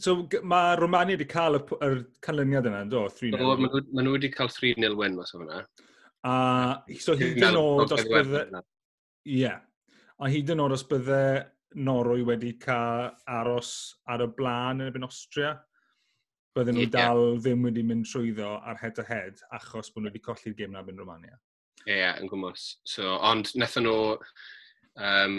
So, 0.00 0.14
mae 0.46 0.76
Romania 0.78 1.16
wedi 1.18 1.26
cael 1.28 1.58
y, 1.58 1.60
yr 1.82 1.96
canlyniad 2.24 2.68
yna, 2.70 2.84
do? 2.88 3.02
3-0. 3.10 3.40
O, 3.42 3.56
maen 3.58 4.04
nhw, 4.06 4.12
wedi 4.14 4.30
cael 4.32 4.52
3-0 4.54 4.94
wen 4.96 5.16
mas 5.18 5.34
o 5.34 5.40
hwnna. 5.40 5.64
A, 6.30 6.34
so 7.02 7.16
hyd 7.18 7.42
yn 7.48 7.58
oed 7.58 7.96
os 7.96 8.04
bydde... 8.08 8.62
Ie. 9.28 9.50
A 10.20 10.30
hyd 10.30 10.52
yn 10.54 10.62
oed 10.62 10.76
os 10.76 10.86
bydde 10.88 11.18
Norwy 11.82 12.22
wedi 12.26 12.54
cael 12.62 13.10
aros 13.30 13.72
ar 14.10 14.24
y 14.24 14.30
blaen 14.38 14.84
yn 14.84 14.92
ebyn 14.92 15.06
Austria, 15.06 15.56
bydden 16.56 16.78
nhw 16.78 16.86
yeah. 16.86 16.94
dal 16.96 17.38
ddim 17.42 17.66
wedi 17.66 17.84
mynd 17.86 18.08
trwyddo 18.10 18.56
ar 18.58 18.78
head-to-head 18.80 19.36
-head, 19.42 19.44
achos 19.58 19.92
bod 19.92 20.04
nhw 20.04 20.12
wedi 20.12 20.24
colli'r 20.24 20.56
gêm 20.58 20.74
na 20.74 20.86
byn 20.86 21.02
Romania. 21.02 21.36
Ie, 21.86 21.98
yeah, 21.98 22.16
yn 22.22 22.30
gwmwys. 22.30 22.70
So, 22.86 23.18
ond 23.26 23.52
nethon 23.58 23.86
nhw 23.86 24.00
um, 25.02 25.38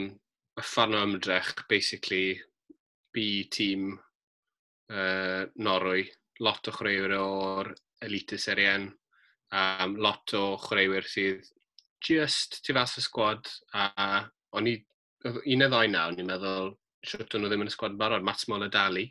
y 0.59 0.63
ffordd 0.65 0.99
o 0.99 1.03
ymdrech, 1.07 1.53
basically, 1.71 2.39
B 3.13 3.45
tîm 3.51 3.91
uh, 4.91 5.43
Norwy. 5.55 6.05
Lot 6.41 6.67
o 6.71 6.73
chwaraewyr 6.73 7.15
o'r 7.19 7.71
elite 8.01 8.39
serien. 8.41 8.87
Um, 9.51 9.97
lot 10.01 10.33
o 10.37 10.55
chwaraewyr 10.61 11.05
sydd 11.05 11.49
just 12.01 12.61
tu 12.65 12.73
fas 12.73 12.97
y 12.97 13.03
sgwad. 13.05 13.49
A 13.77 14.23
o'n 14.57 14.69
i, 14.71 14.75
un 15.27 15.65
o 15.65 15.69
ddoi 15.69 15.91
nawr, 15.91 16.15
ni'n 16.15 16.29
meddwl, 16.31 16.71
siwt 17.05 17.37
nhw 17.37 17.51
ddim 17.51 17.65
yn 17.65 17.71
y 17.71 17.75
sgwad 17.75 17.99
barod. 17.99 18.25
Mats 18.25 18.47
Mola 18.49 18.69
Dali 18.73 19.05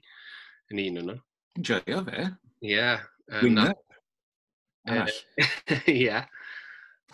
yn 0.72 0.82
un 0.86 1.02
o'n 1.02 1.12
nhw. 1.12 1.20
Joio 1.60 2.02
fe. 2.08 2.26
Ie. 2.60 2.74
Yeah, 2.74 3.06
um, 3.30 3.44
Winner. 3.44 3.74
Ie. 5.90 6.20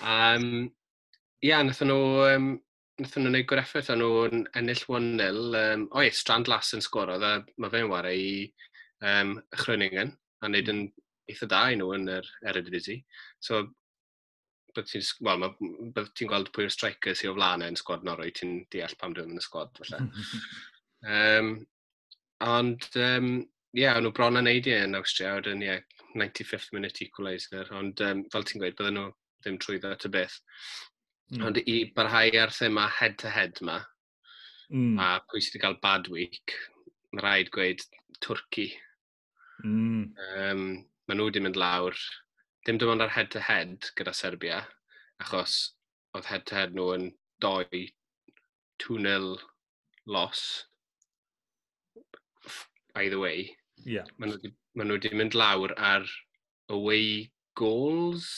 Um, 0.00 0.48
Ie, 1.44 1.50
yeah, 1.50 1.62
nath 1.64 1.82
nhw 1.84 2.00
um, 2.30 2.48
wnaethon 2.96 3.26
nhw'n 3.26 3.34
gwneud 3.34 3.48
gwrdd 3.50 3.90
o'n 3.92 4.00
nhw'n 4.00 4.44
ennill 4.56 4.84
1-0. 4.88 5.40
Um, 5.60 5.88
o 5.92 6.04
ie, 6.04 6.12
Strand 6.16 6.48
Lass 6.48 6.72
yn 6.76 6.84
sgwr 6.84 7.12
oedd, 7.16 7.50
mae 7.60 7.72
fe'n 7.72 7.90
wario 7.90 8.12
i 8.16 8.30
um, 9.04 9.34
Chryningen, 9.52 10.14
a 10.40 10.48
wneud 10.48 10.70
hmm. 10.70 10.86
yn 10.86 11.32
eitha 11.32 11.48
da 11.50 11.64
i 11.70 11.76
nhw 11.76 11.90
yn 11.96 12.08
yr 12.14 12.30
Eredivisie. 12.48 13.02
So, 13.42 13.64
bydd 14.76 14.88
ti'n 14.92 15.04
well, 15.26 15.52
ti 16.16 16.28
gweld 16.28 16.52
pwy'r 16.56 16.72
striker 16.72 17.16
sy'n 17.16 17.32
o 17.32 17.36
flaen 17.36 17.64
yn 17.66 17.78
sgwad 17.80 18.06
Norwy, 18.06 18.32
ti'n 18.36 18.62
deall 18.72 18.96
pam 19.00 19.16
dwi'n 19.16 19.34
yn 19.34 19.42
y 19.42 19.44
sgwad 19.44 19.76
falle. 19.80 20.00
um, 21.16 21.52
ond, 22.46 22.88
um, 22.96 23.30
ie, 23.76 23.84
yeah, 23.84 24.00
nhw 24.00 24.12
bron 24.16 24.40
yn 24.40 24.48
neud 24.48 24.72
yn 24.72 24.96
Austria, 24.96 25.36
wedyn, 25.36 25.64
ie, 25.64 25.74
yeah, 25.74 25.84
95th 26.16 26.72
minute 26.72 27.04
equaliser, 27.04 27.68
ond 27.76 28.00
um, 28.04 28.24
fel 28.32 28.46
ti'n 28.48 28.62
gweud, 28.62 28.76
bydden 28.78 28.96
nhw 28.96 29.08
ddim 29.44 29.58
trwyddo 29.60 29.92
at 29.92 30.06
y 30.08 30.12
beth. 30.14 30.38
Mm. 31.34 31.42
Ond 31.42 31.58
i 31.66 31.76
barhau 31.94 32.36
ar 32.40 32.52
thema 32.54 32.86
head-to-head 33.00 33.56
-head 33.56 33.66
ma, 33.66 33.80
mm. 34.70 34.98
a 35.02 35.08
pwy 35.26 35.40
sydd 35.42 35.56
wedi 35.56 35.62
cael 35.64 35.78
bad 35.82 36.10
week, 36.12 36.54
mae 37.12 37.24
rhaid 37.24 37.50
gweud 37.56 37.82
Twrci. 38.22 38.68
Mm. 39.64 40.12
Um, 40.36 40.62
maen 41.06 41.18
nhw 41.18 41.26
wedi 41.28 41.42
mynd 41.42 41.58
lawr, 41.58 41.98
dim 42.66 42.78
dim 42.78 42.92
ond 42.94 43.02
ar 43.02 43.14
head-to-head 43.16 43.74
-head 43.74 43.90
gyda 43.98 44.14
Serbia, 44.14 44.60
achos 45.24 45.56
oedd 46.14 46.30
head-to-head 46.30 46.70
-head 46.70 46.78
nhw 46.78 46.94
yn 46.94 47.10
doi 47.42 47.82
2-0 48.86 49.34
loss. 50.06 50.66
Either 52.94 53.18
way. 53.18 53.50
Yeah. 53.84 54.06
Maen 54.18 54.38
nhw 54.78 54.94
wedi 54.94 55.10
mynd 55.18 55.34
lawr 55.34 55.74
ar 55.90 56.06
away 56.70 57.32
goals 57.58 58.30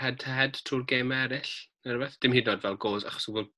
head-to-head 0.00 0.56
-head 0.56 0.64
trwy'r 0.68 0.88
gêm 0.92 1.14
eraill, 1.16 1.52
neu 1.84 1.94
rhywbeth. 1.94 2.18
Dim 2.22 2.34
hyd 2.36 2.48
yn 2.48 2.56
oed 2.56 2.64
fel 2.64 2.80
goals, 2.86 3.06
achos 3.08 3.30
bod 3.36 3.52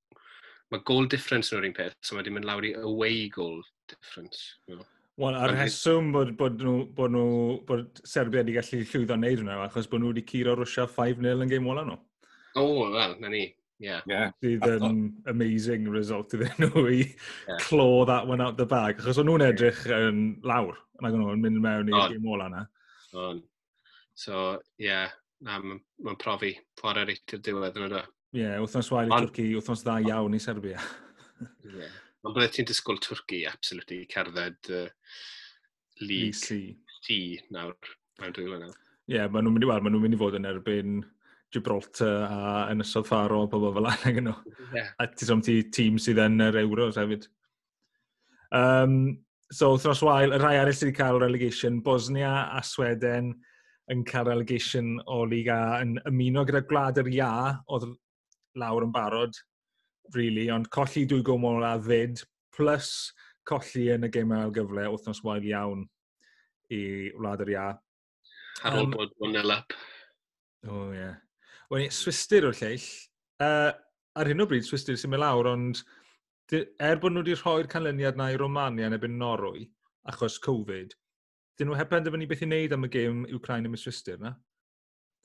mae 0.75 0.83
goal 0.91 1.07
difference 1.07 1.53
nhw'r 1.53 1.69
un 1.69 1.77
peth, 1.77 1.97
so 2.03 2.15
mae 2.15 2.25
wedi 2.25 2.35
mynd 2.35 2.49
lawr 2.49 2.67
i 2.67 2.75
away 2.83 3.29
goal 3.33 3.61
difference. 3.91 4.47
You 4.67 4.79
know. 4.79 4.89
Wel, 5.17 5.37
a'r 5.39 5.55
rheswm 5.55 6.11
bod, 6.13 6.35
bod, 6.37 6.59
nhw, 6.61 6.81
bod, 6.97 7.15
nhw, 7.15 7.29
bod 7.69 8.01
Serbia 8.05 8.43
wedi 8.43 8.57
gallu 8.59 8.83
llwyddo 8.83 9.17
wneud 9.17 9.41
hwnna, 9.41 9.61
achos 9.65 9.87
bod 9.89 10.03
nhw 10.03 10.11
wedi 10.11 10.27
curo 10.29 10.57
Rwysia 10.59 10.85
5-0 10.93 11.47
yn 11.47 11.53
game 11.53 11.71
wala 11.71 11.87
nhw. 11.87 11.97
O, 12.57 12.65
oh, 12.65 12.91
wel, 12.93 13.17
na 13.23 13.31
ni. 13.33 13.47
Yeah. 13.79 14.01
yeah. 14.09 14.31
an 14.41 14.71
yn 14.73 14.85
um, 14.85 15.01
amazing 15.29 15.89
result 15.93 16.33
iddyn 16.33 16.53
nhw 16.65 16.85
i 16.89 16.99
yeah. 17.03 17.59
claw 17.61 18.07
that 18.09 18.29
one 18.29 18.45
out 18.45 18.57
the 18.61 18.67
bag. 18.69 19.01
Achos 19.01 19.21
o'n 19.21 19.29
nhw'n 19.29 19.45
edrych 19.47 19.83
yn 19.93 20.23
lawr, 20.45 20.77
ac 21.01 21.11
o'n 21.11 21.21
nhw'n 21.23 21.45
mynd 21.45 21.63
mewn 21.65 21.93
i'r 21.93 22.13
game 22.13 22.33
ola 22.37 22.51
yna. 22.53 22.65
So, 24.17 24.41
yeah, 24.81 25.13
na, 25.45 25.59
mae'n 25.61 26.21
profi 26.21 26.55
ffordd 26.81 27.11
reit 27.11 27.37
i'r 27.37 27.43
diwedd 27.45 27.79
yn 27.81 27.89
ydo. 27.91 28.03
Ie, 28.37 28.43
yeah, 28.43 28.57
wythnos 28.63 28.91
wael 28.93 29.11
i 29.11 29.15
Twrci, 29.15 29.47
wythnos 29.57 29.85
dda 29.85 29.99
iawn 30.09 30.37
i 30.37 30.43
Serbia. 30.43 30.81
Ie. 31.41 31.77
yeah. 31.83 31.99
Ond 32.27 32.35
byddai 32.35 32.53
ti'n 32.55 32.69
disgwyl 32.69 32.99
Twrci, 33.03 33.45
absolutely, 33.49 34.01
cerdded 34.11 34.73
uh, 34.73 34.89
League 36.03 36.35
C. 36.37 36.77
C 37.05 37.37
nawr, 37.55 37.77
mewn 38.21 38.35
dwy 38.37 38.49
flynedd. 38.49 38.75
Ie, 39.07 39.19
yeah, 39.19 39.29
maen 39.31 39.47
nhw'n 39.47 39.57
mynd 39.57 39.67
i 39.67 39.71
weld, 39.71 39.87
maen 39.87 39.95
nhw'n 39.95 40.07
mynd 40.09 40.19
i 40.19 40.21
fod 40.21 40.39
yn 40.41 40.49
erbyn 40.51 40.99
Gibraltar 41.55 42.25
a 42.27 42.39
Ynysodd 42.73 43.07
Faro 43.07 43.45
a 43.45 43.51
pobl 43.51 43.71
fel 43.77 43.87
anna 43.93 44.25
nhw. 44.27 44.35
Yeah. 44.75 44.91
A 44.99 45.07
ti 45.13 45.29
som 45.29 45.45
ti 45.45 45.61
tîm 45.73 46.01
sydd 46.03 46.21
yn 46.25 46.43
yr 46.49 46.59
Euros 46.65 46.99
hefyd. 47.01 47.29
Um, 48.57 48.97
so, 49.53 49.77
thros 49.79 50.03
wael, 50.05 50.35
y 50.35 50.41
rhai 50.43 50.57
arall 50.59 50.75
sydd 50.75 50.91
wedi 50.91 50.99
cael 50.99 51.21
relegation, 51.23 51.79
Bosnia 51.87 52.49
a 52.51 52.65
Sweden, 52.67 53.37
yn 53.93 54.03
cael 54.07 54.31
relegation 54.31 54.97
o 55.07 55.23
Liga 55.29 55.79
yn 55.83 55.97
ymuno 56.09 56.45
gyda 56.47 56.65
gwlad 56.67 56.99
yr 57.03 57.11
ia 57.13 57.31
oedd 57.73 57.87
lawr 58.59 58.87
yn 58.87 58.95
barod, 58.95 59.37
really, 60.15 60.49
ond 60.51 60.71
colli 60.75 61.05
dwy 61.07 61.23
go 61.27 61.37
a 61.63 61.77
fyd, 61.83 62.23
plus 62.57 63.13
colli 63.47 63.91
yn 63.95 64.07
y 64.07 64.11
gemau 64.11 64.47
ail 64.47 64.55
gyfle 64.55 64.89
wythnos 64.91 65.23
wael 65.25 65.45
iawn 65.45 65.85
i 66.73 67.13
wlad 67.19 67.45
yr 67.45 67.53
ia. 67.55 67.67
Ar 68.65 68.79
ôl 68.81 68.89
um, 68.89 68.97
bod 68.97 69.13
1-0 69.23 69.53
up. 69.55 69.77
O, 70.67 70.73
oh, 70.73 70.91
ie. 70.91 70.99
Yeah. 70.99 71.15
Wel, 71.71 71.89
swistyr 71.95 72.49
o'r 72.49 72.57
lleill. 72.59 72.87
Uh, 73.43 73.71
ar 74.17 74.31
hyn 74.31 74.43
o 74.43 74.47
bryd, 74.49 74.67
swistyr 74.67 74.99
sy'n 74.99 75.13
mynd 75.13 75.23
lawr, 75.23 75.51
ond 75.53 75.83
er 76.55 77.01
bod 77.03 77.13
nhw 77.13 77.23
wedi 77.23 77.37
rhoi'r 77.37 77.69
canlyniad 77.71 78.19
na 78.19 78.31
i 78.33 78.39
Romania 78.41 78.89
yn 78.89 78.97
ebyn 78.97 79.19
Norwy, 79.21 79.67
achos 80.11 80.39
Covid, 80.43 80.95
dyn 81.57 81.71
nhw 81.71 81.79
heb 81.79 81.89
penderfynu 81.93 82.29
beth 82.29 82.45
i 82.45 82.49
wneud 82.49 82.75
am 82.77 82.85
y 82.85 82.91
gêm 82.93 83.25
Ukraine 83.37 83.69
y 83.69 83.73
Miswistyr 83.73 84.21
na? 84.21 84.35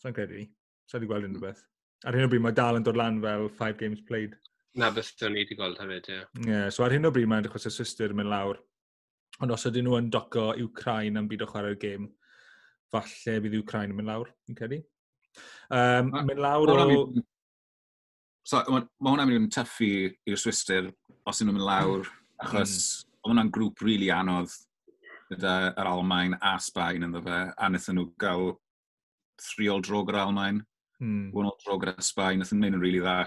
Sa'n 0.01 0.15
credu. 0.15 0.45
Sa'n 0.87 1.01
wedi 1.01 1.09
gweld 1.09 1.27
unrhyw 1.27 1.41
hmm. 1.41 1.49
beth. 1.49 1.65
Ar 2.07 2.17
hyn 2.17 2.25
o 2.25 2.31
bryd 2.31 2.43
mae 2.45 2.55
dal 2.57 2.79
yn 2.79 2.85
dod 2.87 2.97
lan 2.97 3.19
fel 3.23 3.49
5 3.59 3.79
games 3.81 4.03
played. 4.07 4.37
Na, 4.79 4.89
beth 4.95 5.11
o'n 5.27 5.35
i 5.35 5.43
wedi 5.43 5.57
gweld 5.59 5.81
hefyd, 5.81 6.07
ie. 6.07 6.15
Yeah. 6.15 6.47
yeah, 6.47 6.69
so 6.71 6.85
ar 6.85 6.95
hyn 6.95 7.09
o 7.09 7.11
bryd 7.13 7.27
mae'n 7.29 7.45
dechos 7.47 7.67
y 7.67 7.73
Swistyr 7.75 8.15
mynd 8.17 8.31
lawr. 8.31 8.61
Ond 9.43 9.55
os 9.55 9.67
ydyn 9.67 9.87
nhw 9.87 9.99
yn 9.99 10.09
doco 10.13 10.47
Ukraine 10.63 11.19
am 11.19 11.27
byd 11.27 11.43
o 11.43 11.49
chwarae'r 11.51 11.77
gêm, 11.81 12.07
falle 12.93 13.37
bydd 13.43 13.59
Ukraine 13.59 13.91
yn 13.91 13.99
mynd 13.99 14.11
lawr, 14.11 14.31
yn 14.49 14.57
credu. 14.57 14.81
Um, 15.71 16.11
Ma, 16.15 16.23
mynd 16.27 16.43
lawr 16.43 16.71
o... 16.71 16.81
So, 18.47 18.63
mae 18.71 18.87
hwnna'n 19.11 19.27
mynd 19.29 19.43
yn 19.43 19.53
tyffu 19.53 19.91
i'r 20.09 20.39
Swister 20.39 20.87
os 21.27 21.43
ydyn 21.43 21.51
nhw'n 21.51 21.59
mynd 21.59 21.67
lawr, 21.67 22.07
hmm. 22.07 22.45
achos 22.47 22.73
mm. 22.73 23.15
oedd 23.21 23.29
hwnna'n 23.29 23.51
grŵp 23.53 23.83
rili 23.83 23.91
really 23.91 24.13
anodd 24.15 24.55
gyda 25.31 25.55
yr 25.71 25.89
Almain 25.89 26.35
a 26.41 26.57
Sbaen 26.61 27.07
ynddo 27.07 27.23
fe, 27.25 27.39
a 27.51 27.69
wnaethon 27.69 27.99
nhw 27.99 28.07
gael 28.21 28.51
thriol 29.41 29.83
dro 29.85 30.03
gyda'r 30.07 30.27
Almain, 30.27 30.61
mm. 31.01 31.31
wynol 31.35 31.57
dro 31.63 31.79
gyda 31.81 32.05
Sbaen, 32.05 32.39
wnaethon 32.41 32.61
nhw'n 32.61 32.79
rili 32.79 32.99
really 32.99 33.05
dda. 33.05 33.17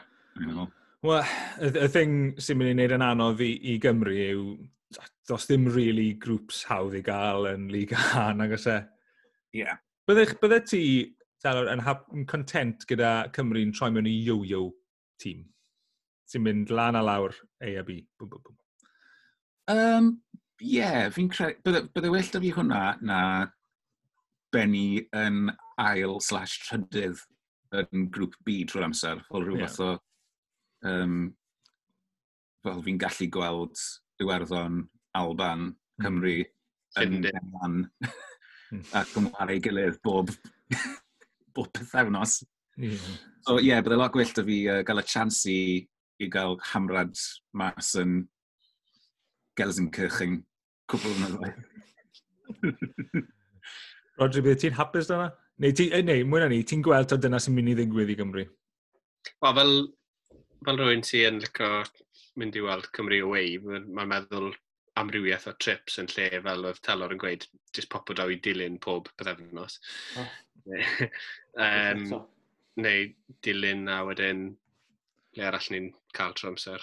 You 0.40 0.50
know. 0.50 0.68
Wel, 1.04 1.26
y 1.60 1.88
thing 1.92 2.14
sy'n 2.40 2.60
mynd 2.60 2.72
i 2.72 2.76
wneud 2.76 2.96
yn 2.96 3.04
anodd 3.04 3.42
i, 3.44 3.50
i 3.72 3.76
Gymru 3.82 4.14
yw, 4.14 4.44
does 5.28 5.48
dim 5.50 5.66
really 5.72 6.12
grŵps 6.20 6.62
hawdd 6.70 6.96
i 6.96 7.02
gael 7.04 7.48
yn 7.50 7.68
Liga 7.72 8.00
A, 8.20 8.30
nag 8.36 8.54
oes 8.56 8.68
e? 8.70 8.78
Ie. 9.54 9.64
Yeah. 9.64 9.80
Bydde 10.08 10.60
ti 10.68 10.84
Dalor, 11.44 11.68
yn, 11.68 11.82
hap, 11.84 12.06
yn 12.16 12.24
content 12.24 12.86
gyda 12.88 13.26
Cymru'n 13.36 13.72
troi 13.76 13.90
mewn 13.92 14.08
i 14.08 14.14
yo-yo 14.24 14.70
tîm? 15.20 15.42
Ti'n 16.32 16.44
mynd 16.44 16.70
lan 16.72 16.96
a 16.96 17.02
lawr 17.04 17.36
A 17.60 17.74
a 17.82 17.84
B? 17.84 17.98
Bwm, 18.16 18.30
bwm, 18.30 18.44
bwm. 18.46 18.56
Um, 19.74 20.08
ie, 20.62 20.78
yeah, 20.78 21.08
fi'n 21.12 21.28
credu, 21.32 21.60
bydde, 21.66 21.84
bydde 21.94 22.10
well 22.14 22.32
da 22.32 22.40
fi 22.42 22.50
hwnna 22.54 22.82
na 23.02 23.20
benni 24.54 25.04
yn 25.16 25.48
ail 25.82 26.20
slash 26.22 26.60
trydydd 26.66 27.22
yn 27.80 28.08
grŵp 28.14 28.36
B 28.46 28.60
trwy'r 28.70 28.86
amser, 28.88 29.22
fel 29.28 29.46
rhyw 29.46 29.62
fath 29.64 29.80
yeah. 29.82 29.94
o... 29.94 30.02
Um, 30.84 31.16
fel 32.64 32.82
fi'n 32.84 33.00
gallu 33.00 33.28
gweld 33.32 33.80
Iwerddon, 34.22 34.84
Alban, 35.18 35.70
hmm. 35.72 36.04
Cymru, 36.04 36.36
mm. 36.44 37.02
yn 37.02 37.26
Englan, 37.32 37.78
a 38.96 39.04
cymharu 39.10 39.58
gilydd 39.64 39.98
bob, 40.06 40.30
bob 41.56 41.72
pethefnos. 41.76 42.42
Yeah. 42.76 43.10
So 43.46 43.58
ie, 43.58 43.68
yeah, 43.70 43.82
bydde 43.84 43.98
lot 44.00 44.14
gwyllt 44.14 44.38
da 44.38 44.46
fi 44.46 44.60
uh, 44.70 44.80
gael 44.86 45.02
y 45.02 45.06
chans 45.10 45.42
i, 45.50 45.58
i 46.22 46.30
gael 46.32 46.56
hamrad 46.72 47.18
mas 47.58 47.92
yn 48.00 48.22
Gelsenkirchen 49.58 50.40
cwbl 50.90 51.14
yn 51.14 51.26
ymwneud. 51.28 51.56
Rodri, 54.20 54.44
beth 54.46 54.60
ti'n 54.62 54.78
hapus 54.78 55.10
dyna? 55.10 55.30
Neu, 55.62 55.74
ti, 55.76 55.88
eh, 55.94 56.02
neu 56.06 56.24
mwy 56.26 56.42
na 56.42 56.50
ni, 56.50 56.62
ti'n 56.66 56.82
gweld 56.84 57.14
o 57.14 57.18
dyna 57.20 57.40
sy'n 57.42 57.54
mynd 57.56 57.72
i 57.72 57.76
ddigwydd 57.78 58.12
i 58.14 58.18
Gymru? 58.18 58.44
Wel, 59.44 59.54
fel, 59.58 59.74
fel 60.66 60.80
rhywun 60.80 61.06
sy'n 61.06 61.38
yn 61.38 61.42
licio 61.42 61.70
mynd 62.40 62.58
i 62.58 62.62
weld 62.64 62.90
Cymru 62.96 63.20
away, 63.22 63.58
mae'n 63.62 63.86
ma 63.94 64.06
meddwl 64.10 64.50
amrywiaeth 65.00 65.48
o 65.50 65.54
trips 65.62 65.98
yn 66.02 66.10
lle 66.14 66.28
fel 66.46 66.66
oedd 66.68 66.80
Telor 66.86 67.14
yn 67.14 67.20
gweud, 67.22 67.46
jyst 67.74 67.90
popo 67.92 68.14
daw 68.18 68.30
i 68.30 68.38
dilyn 68.42 68.80
pob 68.82 69.10
byddefnos. 69.18 69.78
Oh. 70.20 70.28
um, 71.66 72.04
neu 72.80 73.08
dilyn 73.46 73.88
a 73.90 74.00
wedyn 74.08 74.44
le 75.38 75.48
arall 75.48 75.70
ni'n 75.74 75.90
cael 76.16 76.36
tro 76.38 76.52
amser. 76.52 76.82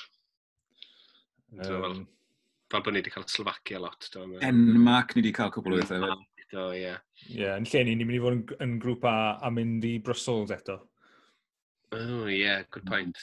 Um, 1.67 2.05
fel 2.71 2.83
bod 2.85 2.95
ni 2.95 3.01
wedi 3.01 3.13
cael 3.13 3.27
Slovakia 3.29 3.81
lot. 3.83 4.07
Do, 4.13 4.25
Denmark 4.41 5.15
ni 5.15 5.23
wedi 5.23 5.33
cael 5.35 5.51
cwbl 5.53 5.77
o 5.77 5.81
bethau. 5.81 6.21
Do, 6.51 6.65
ie. 6.75 6.91
Ie, 7.31 7.47
yn 7.53 7.67
lle 7.67 7.83
ni, 7.87 7.93
ni'n 7.95 8.07
mynd 8.09 8.17
i 8.17 8.23
fod 8.23 8.35
yn, 8.35 8.41
yn 8.65 8.73
grŵp 8.83 9.05
a, 9.07 9.17
a 9.39 9.51
mynd 9.55 9.85
i 9.87 9.93
Brussels 10.03 10.51
eto. 10.51 10.81
Oh, 11.95 12.25
ie, 12.27 12.41
yeah, 12.41 12.65
good 12.71 12.83
point. 12.87 13.19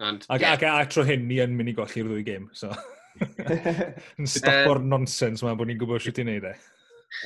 Ond, 0.00 0.24
ac, 0.28 0.40
yeah. 0.40 0.56
ac, 0.56 0.64
ac, 0.70 0.92
tro 0.92 1.04
hyn, 1.06 1.26
ni 1.28 1.38
yn 1.44 1.52
mynd 1.56 1.74
i 1.74 1.76
golli'r 1.76 2.08
ddwy 2.08 2.24
gêm, 2.26 2.48
so... 2.56 2.72
yn 4.18 4.26
stopo'r 4.26 4.80
um, 4.80 4.88
nonsens 4.90 5.44
mae 5.44 5.54
bod 5.54 5.68
ni'n 5.70 5.78
gwybod 5.78 6.02
sut 6.02 6.18
i'n 6.18 6.32
neud 6.32 6.48
e. 6.48 6.54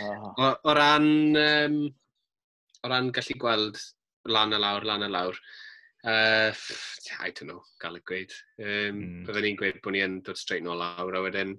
O, 0.04 0.50
o 0.50 0.74
ran... 0.76 1.08
Um, 1.38 1.78
o 2.82 2.90
ran 2.90 3.08
gallu 3.14 3.38
gweld 3.40 3.78
lan 4.28 4.52
a 4.52 4.60
lawr, 4.60 4.84
lan 4.86 5.06
a 5.06 5.08
lawr, 5.10 5.38
Uh, 6.08 6.52
I 7.20 7.30
don't 7.36 7.50
know, 7.50 7.60
gael 7.82 7.98
y 7.98 8.02
gweud. 8.08 8.32
Um, 8.62 8.68
mm. 8.96 9.24
Byddwn 9.26 9.44
ni'n 9.44 9.56
gweud 9.60 9.80
bod 9.84 9.92
ni 9.92 10.00
yn 10.00 10.20
dod 10.24 10.38
straight 10.40 10.64
nôl 10.64 10.80
lawr, 10.80 11.16
a 11.18 11.20
wedyn, 11.24 11.52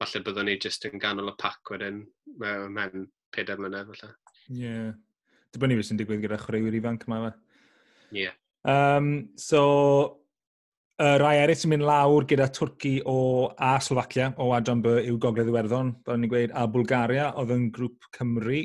falle 0.00 0.22
byddwn 0.26 0.48
ni 0.50 0.56
jyst 0.62 0.86
yn 0.88 0.98
ganol 1.02 1.30
y 1.30 1.34
pac 1.38 1.70
wedyn, 1.70 2.00
mewn 2.42 3.06
pedair 3.34 3.60
mlynedd, 3.62 3.92
falle. 3.92 4.16
Ie. 4.50 4.62
Yeah. 4.64 4.88
Dibynnu 5.54 5.76
beth 5.78 5.90
sy'n 5.90 6.00
digwydd 6.00 6.24
gyda 6.24 6.40
chwaraewyr 6.42 6.78
ifanc 6.80 7.06
yma, 7.06 7.20
fe. 7.22 7.60
Ie. 8.16 8.24
Yeah. 8.24 8.40
Um, 8.66 9.12
so, 9.38 9.60
y 10.98 11.12
rai 11.22 11.36
eraill 11.44 11.60
sy'n 11.60 11.74
mynd 11.76 11.86
lawr 11.86 12.26
gyda 12.26 12.48
Twrci 12.50 12.96
o, 13.06 13.18
a 13.54 13.76
Slovacia 13.84 14.32
o 14.42 14.48
Adran 14.56 14.82
B 14.82 14.96
yw 15.04 15.20
Gogledd 15.22 15.52
Iwerddon, 15.52 15.94
fel 16.08 16.18
ni'n 16.18 16.32
gweud, 16.32 16.56
a 16.56 16.66
Bulgaria 16.66 17.30
oedd 17.38 17.54
yn 17.54 17.70
grŵp 17.76 18.10
Cymru. 18.16 18.64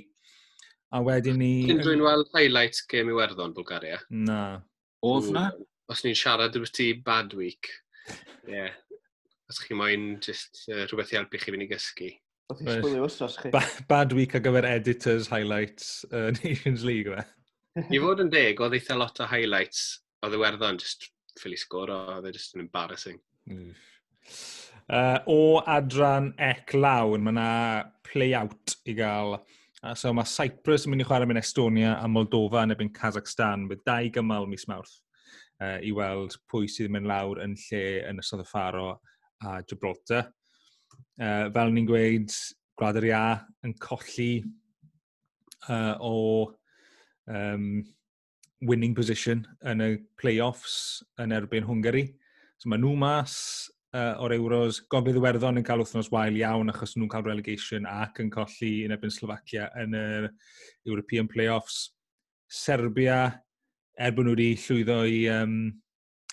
A 0.91 0.99
wedyn 1.05 1.37
ni... 1.39 1.53
Cyn 1.69 1.85
dwi'n 1.85 2.01
weld 2.03 2.33
highlight 2.33 2.81
game 2.91 3.13
Iwerddon, 3.13 3.53
Bulgaria? 3.55 4.01
Na. 4.09 4.41
Oedd 5.05 5.31
na? 5.33 5.49
Os 5.91 6.03
ni'n 6.05 6.17
siarad 6.17 6.57
ti 6.73 6.91
bad 6.93 7.33
week. 7.37 7.69
Ie. 8.47 8.53
Yeah. 8.53 8.73
Os 9.49 9.59
chi 9.59 9.75
moyn 9.75 10.19
just 10.23 10.63
uh, 10.69 10.85
rhywbeth 10.85 11.11
i 11.13 11.19
helpu 11.19 11.41
chi 11.41 11.51
fynd 11.51 11.65
i 11.65 11.69
gysgu. 11.71 12.11
Oedd 12.51 12.61
chi'n 12.61 12.77
sbwylio 12.77 13.07
wrthos 13.07 13.37
chi. 13.41 13.51
Ba 13.53 13.63
bad 13.89 14.15
week 14.15 14.35
ar 14.37 14.43
gyfer 14.45 14.67
editors, 14.69 15.29
highlights, 15.31 16.05
uh, 16.11 16.29
Nations 16.43 16.85
League, 16.87 17.11
fe? 17.11 17.25
I 17.81 18.01
fod 18.03 18.23
yn 18.23 18.31
deg, 18.31 18.59
oedd 18.61 18.75
eitha 18.77 18.97
lot 18.99 19.19
o 19.23 19.27
highlights 19.31 19.85
o 20.21 20.29
ddiwerddon, 20.29 20.79
just 20.81 21.09
ffili 21.39 21.57
sgor 21.59 21.91
o, 21.91 22.01
oedd 22.17 22.29
e 22.29 22.35
just 22.35 22.55
yn 22.55 22.65
embarrassing. 22.65 23.17
Uh, 24.91 25.17
o 25.31 25.39
adran 25.65 26.31
ec 26.51 26.75
lawn, 26.77 27.23
mae 27.25 27.33
yna 27.33 27.49
play-out 28.07 28.75
i 28.85 28.95
gael 28.97 29.39
So 29.97 30.11
mae 30.13 30.29
Cyprus 30.29 30.83
yn 30.85 30.93
mynd 30.93 31.01
i 31.01 31.05
chwarae 31.09 31.25
mewn 31.25 31.39
Estonia 31.41 31.95
a 31.97 32.05
Moldova 32.05 32.61
yn 32.67 32.75
ebyn 32.75 32.91
Kazakhstan, 32.93 33.63
bydd 33.69 33.81
dau 33.87 34.11
gymal 34.13 34.45
mis 34.45 34.67
Mawrth 34.69 34.99
uh, 35.57 35.79
i 35.81 35.89
weld 35.97 36.35
pwy 36.51 36.69
sydd 36.69 36.91
yn 36.91 36.99
mynd 36.99 37.09
lawr 37.09 37.41
yn 37.41 37.55
lle 37.63 37.81
yn 38.05 38.21
ystod 38.21 38.43
y 38.43 38.45
Faro 38.45 38.91
a 39.41 39.55
Gibraltar. 39.65 40.29
Uh, 41.17 41.49
fel 41.55 41.73
ni'n 41.73 41.89
gweud, 41.89 42.29
Gwlad 42.77 42.99
yr 43.01 43.07
Ia 43.09 43.23
yn 43.65 43.73
colli 43.81 44.29
uh, 45.65 45.97
o 45.97 46.13
um, 47.25 47.81
winning 48.61 48.93
position 48.93 49.41
yn 49.65 49.81
y 49.81 49.91
play-offs 50.21 50.75
yn 51.25 51.33
erbyn 51.33 51.65
Hwngari. 51.65 52.05
So 52.61 52.69
mae 52.69 52.85
nhw 52.85 52.93
mas, 53.01 53.35
uh, 53.95 54.15
o'r 54.23 54.35
Euros. 54.35 54.81
Gogledd 54.91 55.19
Iwerddon 55.19 55.59
yn 55.61 55.65
cael 55.67 55.83
wythnos 55.83 56.11
wael 56.13 56.37
iawn 56.39 56.71
achos 56.71 56.95
nhw'n 56.95 57.09
cael 57.11 57.27
relegation 57.27 57.87
ac 57.89 58.21
yn 58.23 58.31
colli 58.33 58.73
yn 58.85 58.95
ebyn 58.95 59.13
Slovacia 59.13 59.69
yn 59.81 59.95
y 59.97 60.05
European 60.89 61.29
Playoffs. 61.31 61.89
Serbia, 62.51 63.23
er 63.99 64.15
bod 64.15 64.27
nhw 64.27 64.35
wedi 64.35 64.53
llwyddo 64.59 65.01
i 65.07 65.19
um, 65.31 65.57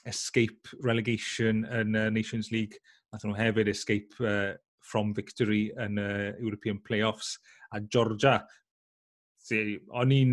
escape 0.09 0.79
relegation 0.87 1.65
yn 1.81 1.99
uh, 1.99 2.09
Nations 2.15 2.53
League, 2.55 2.79
nath 3.13 3.27
nhw 3.27 3.37
hefyd 3.39 3.71
escape 3.71 4.19
uh, 4.25 4.55
from 4.89 5.13
victory 5.15 5.69
yn 5.79 6.01
uh, 6.01 6.31
European 6.41 6.81
Playoffs. 6.85 7.37
A 7.75 7.81
Georgia, 7.81 8.41
See, 9.49 9.79
o'n 9.97 10.11
i'n 10.13 10.33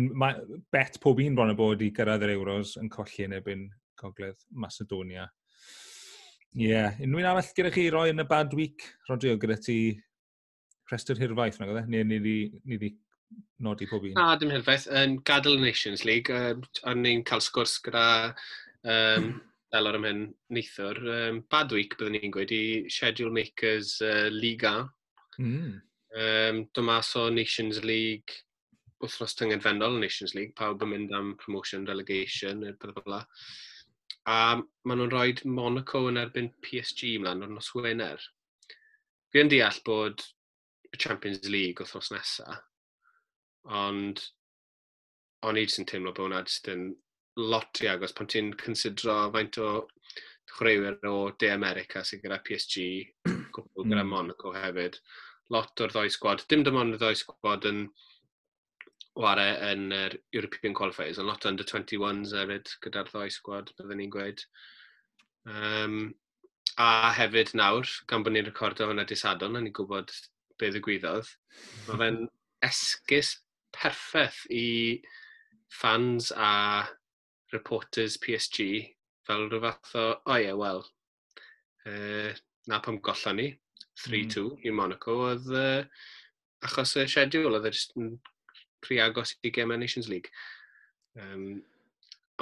bet 0.74 0.98
pob 1.00 1.22
un 1.22 1.36
bron 1.38 1.48
y 1.48 1.56
bod 1.56 1.80
i 1.80 1.86
gyrraedd 1.94 2.26
yr 2.26 2.34
Euros 2.34 2.74
yn 2.76 2.90
colli 2.92 3.24
yn 3.24 3.36
ebyn 3.38 3.62
Gogledd 3.96 4.42
Macedonia 4.52 5.24
Ie, 6.56 6.70
yeah. 6.70 6.94
unrhyw'n 7.04 7.26
arall 7.28 7.48
gyda 7.56 7.70
chi 7.72 7.90
roi 7.92 8.06
yn 8.08 8.22
y 8.22 8.24
bad 8.28 8.54
week, 8.56 8.84
Rodrigo, 9.10 9.36
gyda 9.42 9.58
ti 9.60 9.76
rhestr 10.88 11.18
hirfaith, 11.20 11.58
nag 11.60 11.72
oedd 11.72 11.82
e? 11.82 11.90
Neu 11.92 12.06
ni 12.08 12.20
wedi 12.64 12.94
nodi 13.60 13.88
pob 13.90 14.06
un? 14.08 14.14
Na, 14.16 14.38
dim 14.40 14.54
hirfaith. 14.54 14.86
Yn 14.88 15.18
gadael 15.28 15.58
y 15.58 15.66
Nations 15.66 16.06
League, 16.08 16.32
um, 16.32 16.62
a 16.88 16.94
ni'n 16.96 17.24
cael 17.28 17.44
sgwrs 17.44 17.76
gyda 17.84 18.06
um, 18.88 19.28
Elor 19.76 19.98
am 19.98 20.08
hyn 20.08 20.24
neithwr. 20.56 21.02
Um, 21.18 21.42
bad 21.52 21.76
week, 21.76 21.98
byddwn 21.98 22.16
ni'n 22.16 22.32
gweud, 22.32 22.56
i 22.56 22.86
Schedule 22.92 23.34
Makers 23.36 23.98
uh, 24.06 24.30
Liga. 24.32 24.78
Mm. 25.36 25.76
Um, 26.16 26.64
Dymas 26.72 27.12
o 27.20 27.28
Nations 27.28 27.82
League, 27.84 28.40
wythnos 29.04 29.36
tyngedfennol 29.36 30.00
Nations 30.00 30.32
League, 30.38 30.56
pawb 30.56 30.86
yn 30.86 30.94
mynd 30.94 31.16
am 31.20 31.34
promotion, 31.42 31.84
relegation, 31.84 32.64
yr 32.64 32.80
bydd 32.80 32.96
fel 33.02 33.20
a 34.26 34.38
maen 34.58 34.98
nhw'n 35.00 35.12
rhoi 35.12 35.34
Monaco 35.58 36.06
yn 36.10 36.20
erbyn 36.22 36.50
PSG 36.64 37.16
ymlaen 37.16 37.44
o'r 37.46 37.52
nos 37.54 37.72
Wener. 37.76 38.22
Fi 39.30 39.42
yn 39.42 39.52
deall 39.52 39.78
bod 39.86 40.24
y 40.90 40.98
Champions 41.02 41.46
League 41.52 41.82
wythnos 41.82 42.10
nesaf, 42.14 42.62
ond 43.82 44.22
o'n 45.46 45.60
i 45.60 45.66
sy'n 45.70 45.86
teimlo 45.86 46.14
bod 46.14 46.26
hwnna 46.26 46.42
jyst 46.46 46.70
yn 46.72 46.88
lot 47.36 47.82
i 47.84 47.90
agos 47.92 48.14
pan 48.16 48.30
ti'n 48.32 48.54
considro 48.58 49.16
faint 49.34 49.58
o 49.62 49.70
chwaraewyr 50.56 50.98
o 51.10 51.16
De 51.38 51.50
America 51.52 52.02
sy'n 52.06 52.22
gyda 52.22 52.40
PSG, 52.46 52.86
cwpl 53.54 53.86
gyda 53.86 54.02
hmm. 54.02 54.12
Monaco 54.12 54.54
hefyd. 54.56 54.98
Lot 55.54 55.82
o'r 55.84 55.92
ddoi 55.94 56.08
sgwad. 56.10 56.42
Dim 56.50 56.64
dim 56.66 56.78
ond 56.80 56.96
y 56.96 56.98
ddoi 56.98 57.14
sgwad 57.18 57.66
yn 57.70 57.84
ware 59.16 59.46
yn 59.70 59.88
yr 59.96 60.16
European 60.36 60.74
Qualifiers, 60.76 61.18
ond 61.20 61.30
lot 61.30 61.46
under 61.48 61.66
21s 61.66 62.34
hefyd 62.36 62.72
gyda'r 62.84 63.10
ddoi 63.10 63.28
sgwad, 63.32 63.72
byddwn 63.78 64.02
ni'n 64.02 64.12
gweud. 64.12 64.42
Um, 65.48 66.00
a 66.82 67.12
hefyd 67.16 67.54
nawr, 67.56 67.88
gan 68.10 68.26
bod 68.26 68.36
ni'n 68.36 68.48
recordo 68.48 68.88
hwnna 68.90 69.06
disadon, 69.08 69.56
a 69.56 69.62
ni'n 69.62 69.74
gwybod 69.76 70.12
be 70.60 70.70
ddigwyddodd, 70.72 71.30
mae 71.88 71.98
fe'n 72.02 72.20
esgus 72.66 73.36
perffaith 73.76 74.42
i 74.52 74.66
fans 75.72 76.30
a 76.32 76.84
reporters 77.54 78.16
PSG 78.20 78.68
fel 79.26 79.48
rhyw 79.48 79.62
fath 79.64 79.96
o, 79.96 80.06
o 80.12 80.32
oh, 80.32 80.36
ie, 80.36 80.46
yeah, 80.46 80.58
wel, 80.60 80.84
uh, 81.88 82.30
na 82.70 82.80
pam 82.84 83.00
gollon 83.04 83.40
ni, 83.40 83.50
3-2 84.04 84.44
mm. 84.44 84.62
i 84.68 84.76
Monaco, 84.76 85.18
oedd 85.30 85.50
uh, 85.56 86.06
achos 86.66 86.96
y 87.00 87.06
schedule 87.08 87.56
oedd 87.58 87.70
e 87.70 87.74
yn 88.00 88.16
rhy 88.84 89.00
agos 89.02 89.34
i 89.42 89.52
gemau 89.54 89.78
Nations 89.80 90.08
League. 90.12 90.30
Um, 91.16 91.62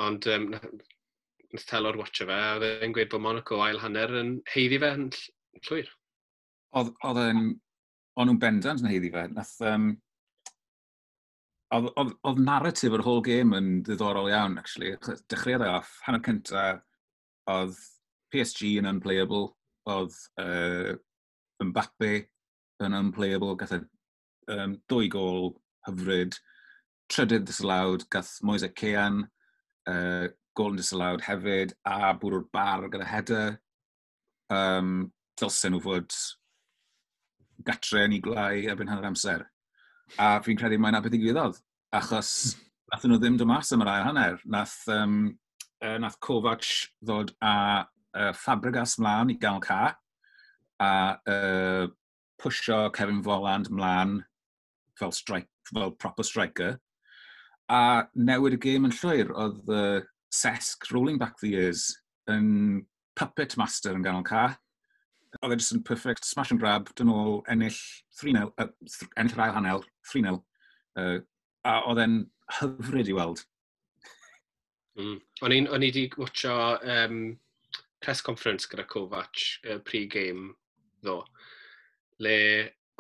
ond 0.03 0.27
um, 0.27 0.49
nath 0.55 1.67
Telor 1.71 1.99
watcha 2.01 2.27
fe, 2.27 2.39
a 2.39 2.55
oedd 2.57 2.67
e'n 2.83 2.95
gweud 2.95 3.13
bod 3.13 3.23
Monaco 3.23 3.61
ail 3.63 3.79
hanner 3.83 4.17
yn 4.21 4.33
heiddi 4.55 4.81
fe 4.83 4.95
yn 4.99 5.11
llwyr. 5.69 5.93
Oedd 6.81 7.23
e'n... 7.29 7.53
O'n 8.15 8.29
nhw'n 8.31 8.39
bendant 8.39 8.83
yn 8.83 8.87
heiddi 8.87 9.09
fe. 9.11 9.25
Nath, 9.35 9.57
um, 9.67 9.89
oedd 11.75 12.43
narratif 12.43 12.95
o'r 12.95 13.03
whole 13.03 13.25
game 13.27 13.57
yn 13.59 13.71
ddiddorol 13.87 14.31
iawn, 14.31 14.59
actually. 14.61 14.93
Dechreuodd 15.31 15.65
e 15.67 15.71
off, 15.73 15.97
hanner 16.07 16.23
cynta, 16.23 16.67
oedd 17.51 17.81
PSG 18.35 18.77
yn 18.79 18.91
unplayable, 18.91 19.49
oedd 19.91 20.15
uh, 20.43 20.95
Mbappe 21.65 22.13
yn 22.85 22.97
unplayable, 22.99 23.57
gath 23.59 23.75
um, 23.79 24.79
dwy 24.91 25.11
gol 25.13 25.53
hyfryd. 25.89 26.39
Trydydd 27.13 27.47
disalawd, 27.49 28.07
gath 28.13 28.39
Moise 28.43 28.71
Cean, 28.79 29.25
uh, 29.91 30.27
gol 30.57 30.73
yn 30.73 30.81
disalawd 30.81 31.25
hefyd, 31.27 31.75
a 31.85 32.15
bwrw'r 32.21 32.47
bar 32.55 32.89
gyda 32.93 33.09
header. 33.09 33.59
Um, 34.53 35.13
Dylsen 35.41 35.75
nhw 35.75 35.83
fod 35.83 36.17
gatre 37.67 38.05
yn 38.07 38.17
ei 38.17 38.23
glau 38.23 38.61
erbyn 38.71 38.91
hanner 38.91 39.09
amser. 39.09 39.47
A 40.21 40.39
fi'n 40.45 40.59
credu 40.61 40.79
mae'n 40.81 40.99
abeth 40.99 41.17
i 41.17 41.21
gwyddoedd, 41.23 41.59
achos 41.97 42.31
nath 42.93 43.07
nhw 43.09 43.19
ddim 43.19 43.39
dymas 43.41 43.73
am 43.75 43.83
yr 43.85 43.91
ail 43.95 44.07
hanner. 44.09 44.39
Nath, 44.45 44.77
um, 44.93 45.19
uh, 45.83 45.97
nath 46.03 46.21
Kovac 46.25 46.69
ddod 47.03 47.35
a 47.43 47.57
uh, 47.83 48.33
Fabregas 48.39 48.99
mlaen 49.01 49.35
i 49.35 49.39
gael 49.41 49.61
ca, 49.65 49.81
a 50.83 50.93
uh, 51.31 51.89
pwysio 52.41 52.87
Kevin 52.95 53.23
Voland 53.25 53.71
mlaen 53.73 54.21
fel 54.99 55.13
strike 55.15 55.51
fel 55.71 55.95
proper 56.01 56.27
striker. 56.27 56.75
A 57.73 58.05
newid 58.15 58.59
y 58.59 58.61
gêm 58.61 58.89
yn 58.89 58.97
llwyr, 58.99 59.33
oedd 59.33 59.63
the 59.69 59.85
uh, 60.01 60.11
Sesc 60.35 60.91
rolling 60.91 61.19
back 61.19 61.39
the 61.39 61.53
years 61.53 61.87
yn 62.31 62.83
puppet 63.15 63.57
master 63.57 63.95
yn 63.95 64.03
ganol 64.05 64.25
ca. 64.27 64.49
Oedd 65.41 65.55
e 65.55 65.59
jyst 65.61 65.77
yn 65.77 65.85
perfect 65.87 66.27
smash 66.27 66.51
and 66.55 66.63
grab, 66.63 66.91
dyn 66.99 67.13
ôl 67.13 67.41
ennill 67.51 67.79
3-0, 68.19 68.51
uh, 68.59 68.69
ennill 69.15 69.37
yr 69.37 69.45
ail 69.47 69.57
hanel, 69.59 69.87
3-0. 70.11 70.41
Uh, 70.99 71.19
a 71.65 71.79
oedd 71.89 72.03
e'n 72.03 72.19
hyfryd 72.59 73.11
i 73.11 73.17
weld. 73.17 73.45
Mm. 74.99 75.17
O'n 75.43 75.57
i 75.57 75.63
wedi 75.73 76.05
watcho 76.21 76.55
um, 76.79 77.19
press 78.05 78.21
conference 78.23 78.69
gyda 78.71 78.85
Kovac 78.91 79.41
uh, 79.65 79.81
pre-game 79.87 80.53
ddo, 81.03 81.23
le 82.23 82.37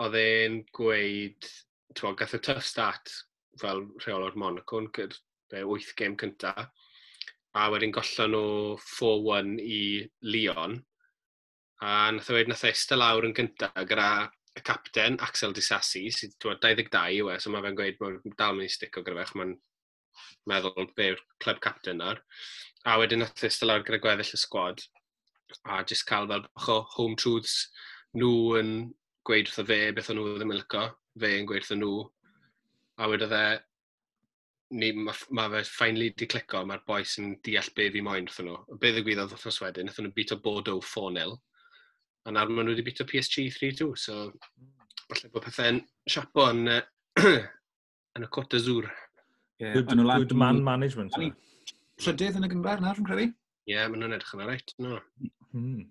oedd 0.02 0.18
e'n 0.18 0.58
gweud 0.74 1.50
twa, 1.98 2.14
gath 2.18 2.34
y 2.36 2.40
tough 2.44 2.64
start 2.66 3.12
fel 3.60 3.84
rheol 4.02 4.26
o'r 4.26 4.38
Monaco 4.40 4.80
yn 4.82 4.90
gyda 4.96 5.62
8 5.62 5.92
gêm 5.98 6.16
cynta. 6.20 6.54
A 7.54 7.68
wedyn 7.70 7.94
gollon 7.94 8.34
nhw 8.34 8.46
4-1 8.82 9.52
i 9.62 9.82
Lyon. 10.26 10.80
A 11.84 11.92
nath 12.14 12.30
e 12.30 12.34
o 12.34 12.38
wedi 12.38 12.50
nath 12.50 12.64
eistedd 12.66 12.98
lawr 12.98 13.28
yn 13.28 13.36
gyntaf 13.36 13.76
gyda 13.90 14.08
y 14.54 14.62
capten, 14.66 15.18
Axel 15.22 15.54
Disassi, 15.54 16.08
sydd 16.14 16.34
22 16.42 17.20
yw 17.20 17.30
e, 17.32 17.38
so 17.42 17.50
mae 17.50 17.62
fe'n 17.64 17.78
gweud 17.78 17.96
bod 18.00 18.20
dal 18.38 18.54
mynd 18.56 18.68
i 18.68 18.74
stico 18.74 19.02
gyda 19.06 19.24
fe, 19.26 19.38
mae'n 19.38 19.54
meddwl 20.50 20.90
be 20.98 21.08
yw'r 21.12 21.22
club 21.42 21.62
captain 21.62 21.98
nawr. 22.02 22.20
A 22.86 22.98
wedyn 23.00 23.22
nath 23.22 23.46
eistedd 23.46 23.70
lawr 23.70 23.86
gyda 23.86 24.02
gweddill 24.02 24.34
y 24.36 24.40
sgwad, 24.40 24.82
a 25.70 25.80
jyst 25.86 26.06
cael 26.10 26.28
fel 26.30 26.46
bach 26.46 26.68
o 26.74 26.80
home 26.96 27.18
truths 27.20 27.56
nhw 28.18 28.34
yn 28.60 28.70
gweud 29.26 29.50
wrtho 29.50 29.66
fe 29.70 29.80
beth 29.96 30.10
o'n 30.12 30.20
nhw 30.20 30.36
ddim 30.36 30.54
yn 30.54 30.60
lyco 30.62 30.84
fe 31.20 31.30
yn 31.38 31.48
gweithio 31.48 31.78
nhw. 31.78 32.02
A 33.02 33.08
wedodd 33.10 33.34
e, 33.34 33.46
ni, 34.78 34.90
mae 34.96 35.14
ma 35.36 35.46
fe 35.52 35.62
finally 35.68 36.12
di 36.16 36.28
clico, 36.30 36.62
mae'r 36.66 36.84
boi 36.88 37.02
sy'n 37.08 37.36
deall 37.46 37.70
be 37.76 37.88
fi 37.94 38.02
moyn 38.04 38.28
wrthyn 38.28 38.48
nhw. 38.50 38.78
Be 38.80 38.92
ddigwyddodd 38.94 39.34
wrthnos 39.34 39.60
wedyn, 39.62 39.90
wrthyn 39.90 40.08
nhw 40.08 40.16
bito 40.16 40.38
Bordeaux 40.44 40.84
4-0, 40.92 41.34
a 42.24 42.34
nawr 42.34 42.52
maen 42.52 42.68
nhw 42.68 42.74
wedi 42.74 42.86
bito 42.86 43.06
PSG 43.08 43.48
3-2, 43.56 43.90
so 44.00 44.20
falle 45.08 45.32
bod 45.34 45.46
pethau'n 45.46 45.80
siapo 46.10 46.48
yn, 46.52 46.70
yn 48.18 48.28
y 48.28 48.30
Côte 48.34 48.56
d'Azur. 48.56 48.90
Yeah, 49.62 49.74
good, 49.76 49.90
good 49.94 50.34
man 50.38 50.62
management. 50.66 51.14
Trydydd 52.02 52.40
yn 52.40 52.48
y 52.48 52.50
gymryd 52.50 52.82
nawr, 52.82 52.98
yn 52.98 53.06
credu? 53.06 53.28
Ie, 53.64 53.76
yeah, 53.76 53.90
maen 53.90 54.02
nhw'n 54.02 54.16
edrych 54.16 54.34
yn 54.36 54.46
arreit, 54.46 54.74
no. 54.82 54.98
Hmm. 55.18 55.36
hmm. 55.52 55.84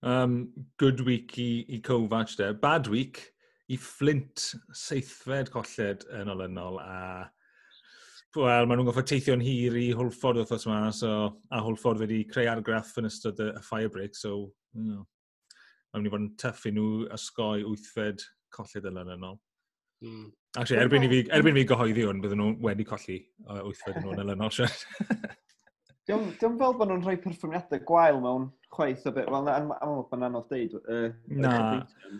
Um, 0.00 0.52
good 0.78 1.00
week 1.02 1.34
i, 1.42 1.64
i 1.74 1.80
Kovac 1.82 2.36
de. 2.38 2.52
Bad 2.54 2.86
week 2.86 3.32
i 3.68 3.76
Flint, 3.80 4.52
seithfed 4.76 5.52
colled 5.52 6.06
yn 6.16 6.32
olynol, 6.32 6.80
a 6.80 7.28
Wel, 8.36 8.66
maen 8.68 8.76
nhw'n 8.78 8.86
goffa 8.90 9.02
teithio'n 9.08 9.40
hir 9.42 9.74
i 9.80 9.86
Hwlffordd 9.96 10.42
wrthos 10.42 10.66
yma, 10.68 10.90
so, 10.94 11.10
a 11.50 11.62
Hwlffordd 11.64 12.02
wedi 12.04 12.20
creu 12.28 12.46
argraff 12.52 12.92
yn 13.00 13.08
ystod 13.08 13.40
y, 13.40 13.48
y 13.56 13.62
fire 13.64 14.04
so, 14.14 14.34
you 14.76 14.84
know, 14.84 15.06
mae'n 15.90 16.04
mynd 16.04 16.10
i 16.10 16.12
fod 16.12 16.22
yn 16.22 16.28
tuff 16.42 16.66
i 16.68 16.72
nhw 16.76 17.06
ysgoi 17.16 17.64
wythfed 17.64 18.26
colled 18.54 18.88
yna 18.90 19.06
yn 19.16 19.26
ôl. 19.30 19.40
Mm. 20.04 20.28
Actually, 20.60 20.82
erbyn 20.84 21.08
i 21.08 21.10
fi, 21.10 21.22
erbyn 21.34 21.56
fi 21.56 21.64
gyhoeddi 21.72 22.04
hwn, 22.04 22.20
bydden 22.22 22.42
nhw 22.42 22.52
wedi 22.68 22.86
colli 22.86 23.18
wythfed 23.48 23.96
yn 23.96 24.06
hwn 24.10 24.34
yn 24.36 24.46
ôl 24.46 24.54
siarad. 24.54 25.34
Diolch 26.08 26.38
fel 26.40 26.56
bod 26.60 26.88
nhw'n 26.92 27.02
rhoi 27.04 27.18
perfformiadau 27.24 27.82
gwael 27.88 28.20
mewn 28.22 28.46
chwaith 28.76 29.08
o 29.08 29.16
beth, 29.16 29.32
wel, 29.32 29.50
amlwg 29.56 30.12
mae'n 30.12 30.28
anodd 30.28 30.52
deud. 30.52 30.78
Uh, 30.84 31.10
na, 31.32 31.52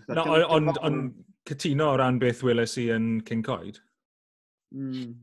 na 0.09 0.27
ond 0.57 1.15
cytuno 1.49 1.93
o 1.93 1.97
ran 2.01 2.19
beth 2.21 2.43
weles 2.47 2.77
i 2.81 2.89
yn 2.95 3.09
King 3.29 3.45
Coed. 3.47 3.81
Mm. 4.75 5.15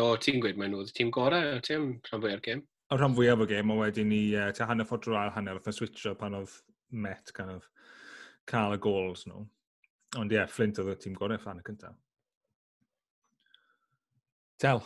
O, 0.00 0.12
ti'n 0.20 0.40
gweud 0.42 0.58
maen 0.60 0.74
nhw, 0.74 0.84
tîm 0.96 1.10
gorau, 1.14 1.56
o 1.56 1.62
ti'n 1.64 1.86
rhan 2.08 2.22
fwyaf 2.22 2.36
o'r 2.38 2.44
gêm? 2.44 2.62
O 2.90 2.98
rhan 2.98 3.16
fwyaf 3.16 3.42
o'r 3.44 3.50
gêm, 3.50 3.72
o 3.72 3.78
wedyn 3.80 4.10
ni, 4.12 4.20
uh, 4.34 4.48
e, 4.50 4.56
ta 4.56 4.68
hanner 4.68 4.88
ffordd 4.88 5.06
drwy'r 5.06 5.32
hanner, 5.34 5.58
oedd 5.58 5.70
e 5.70 5.74
switcho 5.76 6.14
pan 6.18 6.36
oedd 6.40 6.58
Met 6.90 7.30
kind 7.36 7.52
of, 7.54 7.66
cael 8.50 8.74
y 8.74 8.80
gols 8.82 9.26
nhw. 9.28 9.44
Ond 10.18 10.32
ie, 10.32 10.40
yeah, 10.40 10.48
Flint 10.50 10.80
oedd 10.82 10.92
y 10.94 10.96
tîm 11.04 11.16
gorau 11.18 11.40
fan 11.42 11.60
y 11.62 11.66
cyntaf. 11.66 11.96
Tel. 14.60 14.82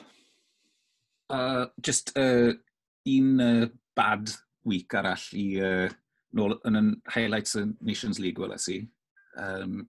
Uh, 1.32 1.66
just 1.82 2.12
uh, 2.18 2.52
e, 2.52 3.18
un 3.18 3.40
uh, 3.40 3.68
bad 3.96 4.30
week 4.64 4.94
arall 4.94 5.24
i 5.36 5.46
uh, 5.60 5.86
nôl 6.36 6.58
yn 6.68 6.80
y 6.80 6.84
highlights 7.14 7.56
y 7.58 7.64
Nations 7.80 8.20
League 8.22 8.42
wel 8.42 8.54
i. 8.54 8.80
Um, 9.40 9.88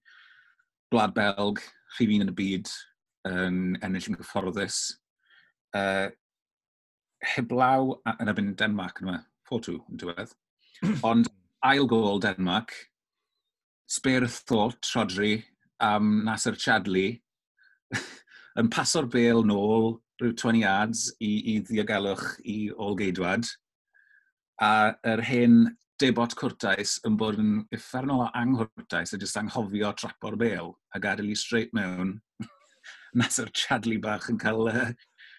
Gwlad 0.94 1.16
Belg, 1.16 1.62
rhif 1.96 2.12
un 2.14 2.26
yn 2.26 2.32
y 2.32 2.36
byd, 2.38 2.72
yn 3.30 3.60
ennill 3.86 4.12
yn 4.12 4.20
gyfforddus. 4.20 4.80
Uh, 5.76 6.10
heblaw 7.36 7.96
yn 8.16 8.32
ebyn 8.32 8.54
Denmark 8.60 9.02
yma, 9.04 9.20
4-2 9.50 9.80
yn 9.80 10.02
diwedd. 10.02 10.36
Ond 11.10 11.30
ail 11.66 11.88
gol 11.90 12.22
Denmark, 12.22 12.74
spare 13.90 14.28
thought 14.28 14.86
Rodri 14.96 15.44
am 15.80 16.24
Nasser 16.26 16.56
Chadli 16.56 17.22
yn 18.60 18.70
paso'r 18.74 19.08
bel 19.12 19.44
nôl 19.46 19.96
rhyw 20.22 20.32
20 20.32 20.62
yards 20.62 21.08
i, 21.20 21.32
i 21.52 21.60
ddiogelwch 21.66 22.28
i 22.48 22.58
ôl 22.72 22.96
geidwad. 23.00 23.50
A 24.64 24.96
yr 25.04 25.24
hen 25.28 25.58
debot 26.02 26.36
cwrtais 26.38 26.98
yn 27.08 27.16
bod 27.20 27.40
yn 27.40 27.54
effernol 27.76 28.26
o 28.26 28.30
anghwrtais 28.36 29.16
a 29.16 29.20
jyst 29.22 29.40
anghofio 29.40 29.94
trapo'r 29.96 30.36
bel 30.40 30.74
a 30.96 31.02
gadael 31.02 31.32
i 31.32 31.38
straight 31.40 31.74
mewn 31.78 32.18
nes 33.20 33.40
yr 33.40 33.52
Chadley 33.56 34.02
bach 34.02 34.28
yn 34.32 34.40
cael 34.42 34.70
uh, 34.72 34.92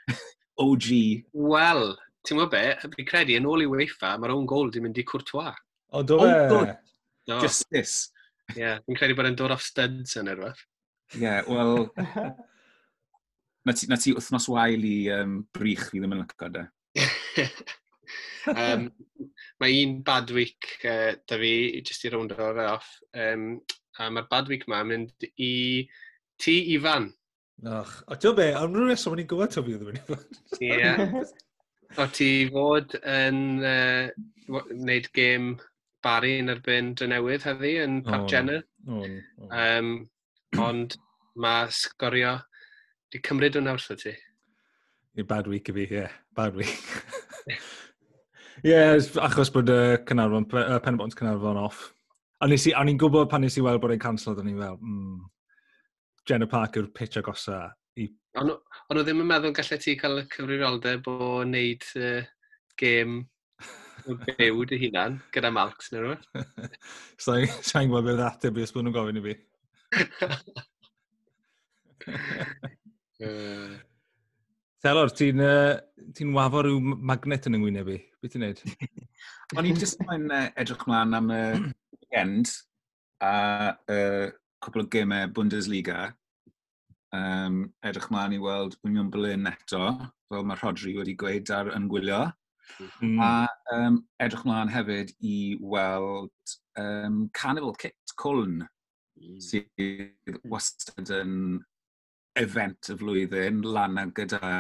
OG. 0.64 0.88
Wel, 1.36 1.84
ti'n 2.24 2.40
gwybod 2.40 2.52
be, 2.54 2.90
fi 2.96 3.04
credu 3.08 3.36
yn 3.36 3.48
ôl 3.48 3.66
i 3.66 3.70
weifa, 3.70 4.16
mae'r 4.16 4.34
own 4.34 4.48
goal 4.48 4.72
di 4.72 4.80
mynd 4.80 4.98
i 5.00 5.04
Courtois. 5.04 5.56
O, 5.92 6.02
do 6.02 6.20
fe? 6.22 6.36
Oh, 6.50 6.66
No. 7.26 7.40
Justice. 7.42 8.12
Ie, 8.54 8.60
yeah, 8.60 8.82
fi'n 8.86 8.98
credu 8.98 9.16
bod 9.18 9.26
e'n 9.26 9.38
dod 9.38 9.50
off 9.50 9.64
studs 9.66 10.14
yn 10.20 10.30
erwyth. 10.30 10.60
Ie, 11.16 11.24
yeah, 11.24 11.48
wel... 11.50 11.88
na 13.66 13.74
ti, 13.74 13.88
na 13.90 13.98
ti 13.98 14.14
wythnos 14.14 14.46
wael 14.52 14.84
i 14.86 14.98
um, 15.16 15.40
brych 15.54 15.88
fi 15.90 15.98
ddim 15.98 16.14
yn 16.14 16.22
lyco, 16.22 16.50
de. 16.54 16.62
um, 18.52 18.88
mae 19.62 19.78
un 19.84 20.00
bad 20.06 20.32
week 20.36 20.72
uh, 20.84 21.14
da 21.28 21.38
fi, 21.40 21.52
jyst 21.80 22.06
i 22.06 22.12
rownd 22.12 22.34
o'r 22.36 22.62
e 22.62 22.68
off, 22.72 22.90
um, 23.26 23.48
a 23.98 24.10
mae'r 24.12 24.28
bad 24.32 24.50
week 24.52 24.66
ma 24.70 24.82
mynd 24.86 25.28
i 25.36 25.54
ti 26.42 26.58
Ifan. 26.76 27.10
Och, 27.64 27.92
o 28.12 28.18
ti'n 28.20 28.36
be, 28.36 28.50
am 28.52 28.74
rhywun 28.74 28.92
reswm 28.92 29.16
o'n 29.16 29.24
i'n 29.24 29.30
gwybod 29.30 29.54
tyfu 29.54 29.78
ddim 29.78 29.92
yn 29.94 30.00
i 30.00 30.04
Ifan. 30.04 30.26
Ie. 30.60 31.26
O 32.02 32.04
ti 32.12 32.48
fod 32.50 32.96
yn 33.08 33.36
uh, 33.64 34.08
wneud 34.50 35.06
gêm 35.16 35.52
Barry 36.04 36.34
yn 36.42 36.50
erbyn 36.52 36.90
Drenewydd 36.98 37.46
heddi 37.46 37.76
yn 37.80 38.00
Parc 38.04 38.26
oh, 38.26 38.28
Jenner. 38.30 38.64
Oh, 38.90 39.06
oh. 39.40 39.54
Um, 39.54 39.92
ond 40.60 40.98
mae 41.40 41.70
sgorio 41.74 42.36
wedi 43.06 43.22
cymryd 43.26 43.58
o'n 43.60 43.70
awrth 43.72 43.90
o 43.94 43.98
ti. 44.02 44.12
Bad 45.24 45.48
week 45.48 45.70
i 45.72 45.76
fi, 45.78 45.86
ie. 45.86 46.02
Yeah. 46.02 46.20
Bad 46.36 46.58
week. 46.58 46.76
Ie, 48.66 48.72
yeah, 48.72 48.96
achos 49.22 49.52
bod 49.54 49.68
y 49.70 49.74
uh, 49.78 49.96
Cynarfon, 50.02 50.42
uh, 50.58 50.80
Penbont 50.82 51.14
Cynarfon 51.14 51.58
off. 51.60 51.84
A 52.42 52.48
nes 52.50 52.64
i, 52.66 52.72
a 52.74 52.80
ni'n 52.82 52.98
gwybod 52.98 53.28
pan 53.30 53.44
nes 53.46 53.54
i 53.60 53.62
weld 53.62 53.78
bod 53.78 53.92
e'n 53.94 54.00
cancel, 54.02 54.34
o'n 54.34 54.48
i'n 54.50 54.58
fel, 54.58 54.80
mm, 54.82 55.20
Jenna 56.26 56.48
Parker 56.50 56.88
pitch 56.90 57.20
agosa. 57.20 57.60
I... 57.94 58.08
Ond 58.42 58.56
on 58.56 58.98
nhw 58.98 59.04
ddim 59.06 59.22
yn 59.22 59.30
meddwl 59.30 59.54
gallai 59.54 59.78
ti 59.84 59.94
cael 60.00 60.18
y 60.24 60.26
cyfrifoldeb 60.34 61.06
o 61.12 61.14
wneud 61.44 61.86
uh, 62.02 62.26
gêm 62.82 63.20
byw 64.26 64.66
dy 64.72 64.82
hunan 64.82 65.22
gyda 65.36 65.54
Malks 65.54 65.94
neu 65.94 66.02
rhywbeth. 66.02 66.26
Sa'n 67.22 67.46
so, 67.62 67.86
gwybod 67.86 68.10
beth 68.10 68.26
ateb 68.32 68.58
i 68.58 68.66
os 68.66 68.74
bod 68.74 68.88
nhw'n 68.88 68.98
gofyn 68.98 69.20
i 69.20 69.26
fi. 69.28 69.34
uh, 73.30 73.78
Delor, 74.86 75.10
ti'n 75.18 75.40
uh, 75.42 75.80
ti 76.14 76.22
wafo 76.30 76.60
rhyw 76.62 76.76
magnet 76.78 77.48
yn 77.48 77.56
yngwyneb 77.58 77.88
i. 77.90 77.96
Beth 78.22 78.36
ti'n 78.36 78.44
neud? 78.44 78.60
O'n 79.58 79.66
i'n 79.66 79.80
jyst 79.80 80.04
yn 80.14 80.28
uh, 80.30 80.44
edrych 80.62 80.84
mlaen 80.86 81.16
am 81.18 81.32
y 81.34 81.38
uh, 81.40 81.64
weekend 81.96 82.52
a 83.26 83.32
uh, 83.74 84.28
cwbl 84.62 84.84
o 84.84 84.86
gymau 84.94 85.32
Bundesliga. 85.34 86.12
Um, 87.16 87.64
edrych 87.82 88.06
mlaen 88.14 88.36
i 88.36 88.40
weld 88.44 88.78
Union 88.86 89.10
Berlin 89.10 89.50
eto, 89.50 89.90
fel 90.30 90.46
mae 90.46 90.62
Rodri 90.62 90.94
wedi 90.94 91.16
gweud 91.18 91.50
ar 91.56 91.72
yngwylio. 91.74 92.22
Mm. 93.02 93.18
A 93.26 93.32
um, 93.74 94.00
edrych 94.22 94.46
mlaen 94.46 94.70
hefyd 94.70 95.10
i 95.18 95.38
weld 95.66 96.58
um, 96.78 97.24
Carnival 97.34 97.74
Kit 97.82 98.14
Cwln, 98.22 98.60
mm. 99.18 99.38
sydd 99.50 100.44
wastad 100.46 101.10
yn 101.24 101.40
event 102.40 102.90
y 102.92 102.96
flwyddyn, 103.00 103.62
lan 103.64 104.12
gyda 104.16 104.50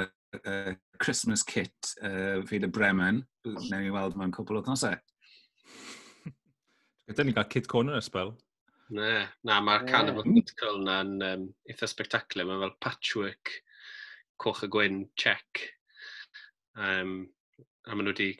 uh, 0.00 0.72
Christmas 1.00 1.42
kit 1.46 1.94
uh, 2.02 2.42
fyd 2.48 2.66
y 2.66 2.70
Bremen. 2.72 3.22
Newn 3.46 3.86
ni 3.86 3.94
weld 3.94 4.18
mewn 4.18 4.34
cwbl 4.34 4.60
o 4.60 4.64
ddnosau. 4.66 4.98
Ydyn 7.10 7.26
ni 7.30 7.36
gael 7.36 7.50
Kid 7.52 7.68
Corner 7.70 8.00
ysbel. 8.00 8.34
Ne, 8.90 9.12
na, 9.46 9.60
mae'r 9.62 9.84
yeah. 9.84 9.90
Carnival 9.92 10.26
Musical 10.26 10.80
na'n 10.82 11.12
um, 11.22 11.48
eitha 11.70 11.88
spectacular. 11.90 12.48
Mae'n 12.48 12.64
fel 12.64 12.76
patchwork, 12.82 13.54
coch 14.42 14.64
y 14.66 14.70
gwyn, 14.72 15.04
check. 15.20 15.66
Um, 16.74 17.22
a 17.86 17.94
maen 17.94 18.08
nhw 18.08 18.14
wedi... 18.16 18.32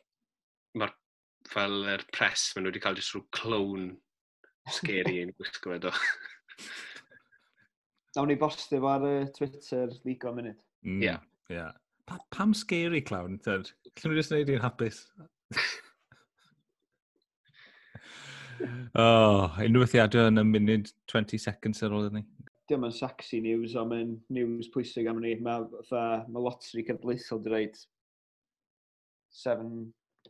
Mae'r 0.79 0.95
fel 1.51 1.81
yr 1.83 1.97
er 1.97 2.07
pres, 2.15 2.51
maen 2.55 2.67
nhw 2.67 2.75
wedi 2.75 2.83
cael 2.83 2.99
jyst 2.99 3.15
rhyw 3.15 3.27
clown 3.35 3.91
scary 4.71 5.23
yn 5.25 5.35
gwisgo 5.39 5.73
fe 5.73 5.81
do. 5.87 5.95
Nawn 8.17 8.29
ni 8.33 8.37
bostio 8.39 8.81
fo 8.83 8.89
ar 8.91 9.05
uh, 9.07 9.29
Twitter 9.37 9.93
ddigon 10.01 10.35
munud. 10.39 10.59
Mm, 10.87 11.03
yeah. 11.05 11.21
yeah. 11.51 11.73
Pa, 12.11 12.19
pam 12.35 12.55
scary 12.55 13.03
clown? 13.07 13.39
Llyn 13.47 13.67
nhw 14.03 14.17
jyst 14.19 14.33
wneud 14.35 14.51
i'n 14.51 14.65
hapus. 14.65 14.99
oh, 18.99 19.47
unrhyw 19.63 19.85
wethiadau 19.85 20.27
yn 20.33 20.43
y 20.43 20.45
munud 20.49 20.91
20 21.13 21.39
seconds 21.47 21.85
ar 21.87 21.95
ôl 21.95 22.11
ni. 22.17 22.25
Diolch 22.67 22.89
yn 22.91 22.99
sexy 22.99 23.39
news, 23.47 23.79
ond 23.79 23.95
mae'n 23.95 24.13
news 24.35 24.67
pwysig 24.75 25.07
am 25.11 25.23
ni. 25.23 25.37
Mae 25.39 25.63
ma, 25.93 26.05
ma 26.27 26.39
lotri 26.43 26.83
cydlaethol 26.91 27.45
di 27.47 27.55
reid 27.55 27.79
7, 29.39 29.71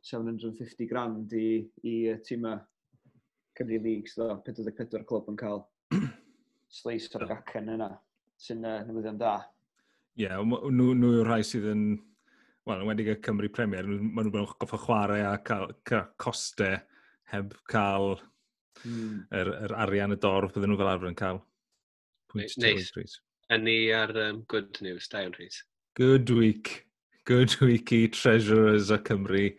750 0.05 0.89
grand 0.91 1.33
i, 1.33 1.65
i 1.89 1.97
tîmau 2.29 2.61
Cymru 3.57 3.81
Leagues, 3.81 4.21
so 4.21 4.35
44 4.45 5.09
clwb 5.09 5.33
yn 5.33 5.41
cael. 5.41 5.65
sleis 6.71 7.09
o'r 7.19 7.27
gacen 7.31 7.73
yna, 7.75 7.91
sy'n 8.41 8.65
uh, 8.67 8.79
newyddion 8.87 9.19
da. 9.21 9.39
Ie, 10.19 10.27
yeah, 10.27 10.41
nhw, 10.43 10.95
nhw 10.95 11.13
yw'r 11.19 11.31
rhai 11.31 11.43
sydd 11.47 11.69
yn, 11.73 11.85
wel, 12.69 12.83
yn 12.83 12.91
wedi 12.91 13.09
y 13.11 13.17
Cymru 13.25 13.51
Premier, 13.53 13.89
maen 13.89 14.31
nhw'n 14.31 14.53
goffa 14.61 14.81
chwarae 14.85 15.25
a 15.27 15.37
cael, 15.47 15.75
cael 15.87 16.11
costau 16.21 16.79
heb 17.33 17.55
cael 17.71 18.15
mm. 18.85 19.27
yr, 19.41 19.53
yr 19.67 19.75
arian 19.87 20.15
y 20.15 20.21
dorf 20.21 20.55
bydden 20.55 20.75
nhw 20.75 20.81
fel 20.81 20.93
arfer 20.93 21.11
yn 21.11 21.19
cael. 21.19 21.43
Neis. 22.35 23.19
Yn 23.51 23.67
ni 23.67 23.77
ar 23.95 24.15
um, 24.29 24.45
good 24.51 24.79
news, 24.85 25.09
da 25.11 25.25
iawn, 25.25 25.35
Rhys. 25.39 25.65
Good 25.99 26.31
week. 26.31 26.87
Good 27.27 27.57
week 27.61 27.91
i 27.93 28.07
Treasurers 28.09 28.91
a 28.95 28.99
Cymru 28.99 29.51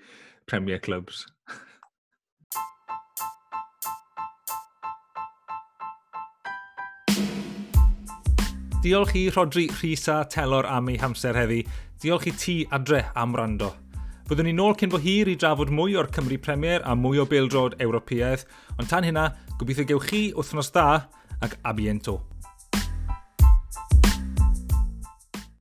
Premier 0.47 0.79
Clubs. 0.79 1.25
Diolch 8.81 9.11
i 9.13 9.29
Rodri 9.29 9.67
Rhisa 9.69 10.23
Telor 10.25 10.65
am 10.65 10.87
ei 10.89 10.95
hamser 10.97 11.37
heddi. 11.37 11.59
Diolch 12.01 12.25
i 12.25 12.31
ti 12.33 12.55
adre 12.73 13.03
am 13.13 13.35
rando. 13.37 13.67
Byddwn 14.25 14.49
ni 14.49 14.55
nôl 14.57 14.73
cyn 14.79 14.89
bo 14.89 14.97
hir 15.03 15.29
i 15.29 15.35
drafod 15.37 15.69
mwy 15.69 15.93
o'r 16.01 16.09
Cymru 16.09 16.39
Premier 16.41 16.81
a 16.81 16.95
mwy 16.97 17.21
o 17.21 17.27
beildrod 17.29 17.77
Ewropeaidd, 17.77 18.47
ond 18.81 18.89
tan 18.89 19.05
hynna, 19.05 19.27
gobeithio 19.61 19.85
gewch 19.85 20.09
chi 20.09 20.23
wythnos 20.33 20.73
da 20.73 20.87
ac 21.45 21.59
abiento. 21.61 22.17